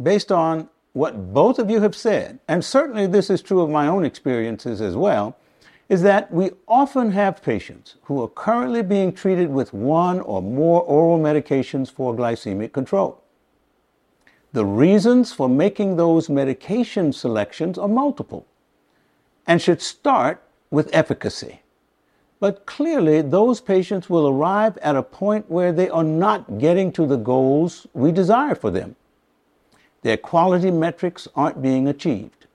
based 0.00 0.30
on 0.30 0.68
what 0.92 1.32
both 1.32 1.58
of 1.58 1.70
you 1.70 1.80
have 1.80 1.94
said, 1.94 2.38
and 2.48 2.64
certainly 2.64 3.06
this 3.06 3.30
is 3.30 3.42
true 3.42 3.60
of 3.60 3.70
my 3.70 3.86
own 3.86 4.04
experiences 4.04 4.80
as 4.80 4.96
well, 4.96 5.36
is 5.88 6.02
that 6.02 6.30
we 6.32 6.50
often 6.66 7.12
have 7.12 7.42
patients 7.42 7.96
who 8.02 8.22
are 8.22 8.28
currently 8.28 8.82
being 8.82 9.12
treated 9.12 9.48
with 9.48 9.72
one 9.72 10.20
or 10.20 10.42
more 10.42 10.82
oral 10.82 11.18
medications 11.18 11.90
for 11.90 12.14
glycemic 12.14 12.72
control. 12.72 13.22
The 14.52 14.64
reasons 14.64 15.32
for 15.32 15.48
making 15.48 15.96
those 15.96 16.28
medication 16.28 17.12
selections 17.12 17.78
are 17.78 17.88
multiple 17.88 18.46
and 19.46 19.62
should 19.62 19.80
start 19.80 20.42
with 20.70 20.90
efficacy. 20.92 21.60
But 22.40 22.66
clearly, 22.66 23.20
those 23.20 23.60
patients 23.60 24.08
will 24.08 24.28
arrive 24.28 24.78
at 24.78 24.96
a 24.96 25.02
point 25.02 25.50
where 25.50 25.72
they 25.72 25.88
are 25.88 26.04
not 26.04 26.58
getting 26.58 26.92
to 26.92 27.06
the 27.06 27.16
goals 27.16 27.86
we 27.94 28.12
desire 28.12 28.54
for 28.54 28.70
them. 28.70 28.94
Their 30.02 30.16
quality 30.16 30.70
metrics 30.70 31.26
aren't 31.34 31.60
being 31.60 31.88
achieved. 31.88 32.46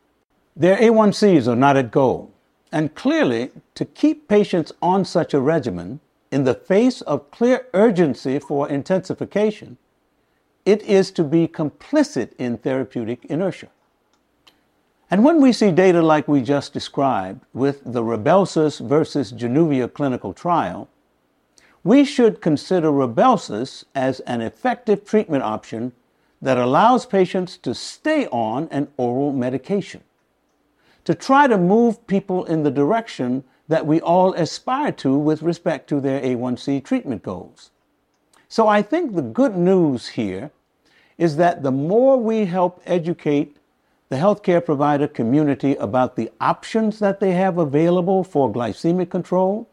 Their 0.56 0.78
A1Cs 0.78 1.48
are 1.48 1.56
not 1.56 1.76
at 1.76 1.92
goal. 1.92 2.32
And 2.72 2.96
clearly, 2.96 3.52
to 3.76 3.86
keep 3.86 4.28
patients 4.28 4.72
on 4.82 5.04
such 5.06 5.34
a 5.34 5.40
regimen 5.40 6.00
in 6.32 6.46
the 6.46 6.56
face 6.56 7.02
of 7.02 7.30
clear 7.32 7.68
urgency 7.74 8.40
for 8.40 8.70
intensification 8.70 9.78
it 10.66 10.82
is 10.84 11.12
to 11.12 11.24
be 11.24 11.48
complicit 11.48 12.32
in 12.38 12.58
therapeutic 12.58 13.26
inertia. 13.26 13.68
And 15.14 15.24
when 15.24 15.42
we 15.42 15.54
see 15.54 15.72
data 15.72 16.02
like 16.02 16.28
we 16.28 16.42
just 16.42 16.74
described 16.74 17.46
with 17.54 17.84
the 17.86 18.02
Rybelsus 18.02 18.80
versus 18.80 19.32
Januvia 19.32 19.94
clinical 19.94 20.34
trial, 20.34 20.90
we 21.84 22.04
should 22.04 22.42
consider 22.42 22.90
Rybelsus 22.92 23.84
as 23.94 24.22
an 24.22 24.42
effective 24.42 25.06
treatment 25.06 25.44
option 25.44 25.92
that 26.42 26.58
allows 26.58 27.06
patients 27.06 27.58
to 27.58 27.76
stay 27.76 28.26
on 28.30 28.68
an 28.72 28.88
oral 28.98 29.32
medication, 29.32 30.02
to 31.06 31.14
try 31.14 31.46
to 31.46 31.60
move 31.60 32.08
people 32.08 32.46
in 32.46 32.64
the 32.64 32.72
direction 32.72 33.44
that 33.68 33.86
we 33.86 34.02
all 34.02 34.34
aspire 34.34 34.92
to 34.94 35.16
with 35.16 35.44
respect 35.44 35.88
to 35.90 36.02
their 36.02 36.22
A1C 36.22 36.84
treatment 36.84 37.22
goals. 37.22 37.70
So 38.50 38.68
I 38.68 38.82
think 38.82 39.14
the 39.14 39.22
good 39.22 39.56
news 39.56 40.08
here 40.08 40.50
is 41.20 41.36
that 41.36 41.62
the 41.62 41.72
more 41.72 42.18
we 42.18 42.46
help 42.46 42.82
educate 42.88 43.58
the 44.14 44.20
healthcare 44.20 44.64
provider 44.64 45.08
community 45.08 45.74
about 45.78 46.16
the 46.16 46.30
options 46.40 47.00
that 47.00 47.20
they 47.20 47.32
have 47.32 47.58
available 47.58 48.24
for 48.24 48.54
glycemic 48.54 49.10
control, 49.10 49.68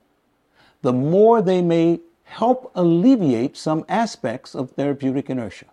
the 0.80 0.94
more 0.94 1.42
they 1.42 1.60
may 1.60 2.00
help 2.22 2.72
alleviate 2.74 3.54
some 3.54 3.84
aspects 3.86 4.54
of 4.54 4.70
therapeutic 4.70 5.28
inertia. 5.28 5.66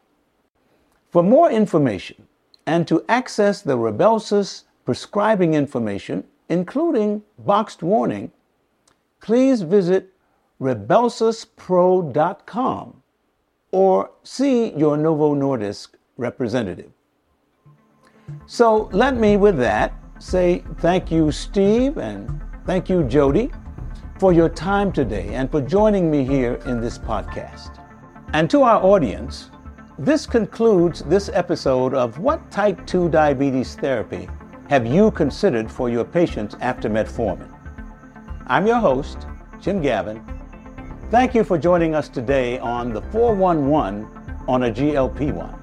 For 1.10 1.24
more 1.24 1.50
information 1.50 2.28
and 2.66 2.86
to 2.90 3.06
access 3.08 3.62
the 3.62 3.78
Rybelsus 3.78 4.66
prescribing 4.84 5.54
information, 5.54 6.26
including 6.50 7.24
boxed 7.40 7.82
warning, 7.82 8.34
please 9.22 9.62
visit 9.62 10.14
rybelsuspro.com 10.60 13.02
or 13.72 14.12
see 14.24 14.74
your 14.74 14.98
Novo 14.98 15.34
Nordisk 15.34 15.92
representative. 16.18 16.92
So 18.46 18.90
let 18.92 19.16
me, 19.16 19.38
with 19.38 19.58
that, 19.58 19.94
say 20.20 20.64
thank 20.78 21.12
you, 21.12 21.32
Steve, 21.32 21.98
and 21.98 22.42
thank 22.66 22.90
you, 22.90 23.04
Jodi, 23.04 23.52
for 24.20 24.34
your 24.34 24.50
time 24.50 24.92
today 24.92 25.34
and 25.34 25.50
for 25.50 25.62
joining 25.62 26.10
me 26.10 26.24
here 26.24 26.56
in 26.66 26.82
this 26.82 26.98
podcast. 26.98 27.84
And 28.34 28.50
to 28.50 28.64
our 28.64 28.84
audience, 28.84 29.52
this 30.00 30.26
concludes 30.26 31.02
this 31.04 31.30
episode 31.34 31.94
of 31.94 32.20
What 32.20 32.52
Type 32.52 32.86
2 32.86 33.10
Diabetes 33.10 33.76
Therapy 33.76 34.28
Have 34.70 34.86
You 34.86 35.12
Considered 35.12 35.72
for 35.72 35.90
Your 35.90 36.06
Patients 36.06 36.56
After 36.62 36.90
Metformin? 36.90 37.52
I'm 38.48 38.68
your 38.68 38.80
host, 38.80 39.28
Jim 39.60 39.82
Gavin 39.82 40.24
Thank 41.10 41.34
you 41.34 41.46
for 41.46 41.58
joining 41.58 41.96
us 41.96 42.10
today 42.10 42.60
on 42.60 42.92
the 42.92 43.02
411 43.02 44.06
on 44.46 44.64
a 44.64 44.70
GLP 44.70 45.32
1. 45.32 45.57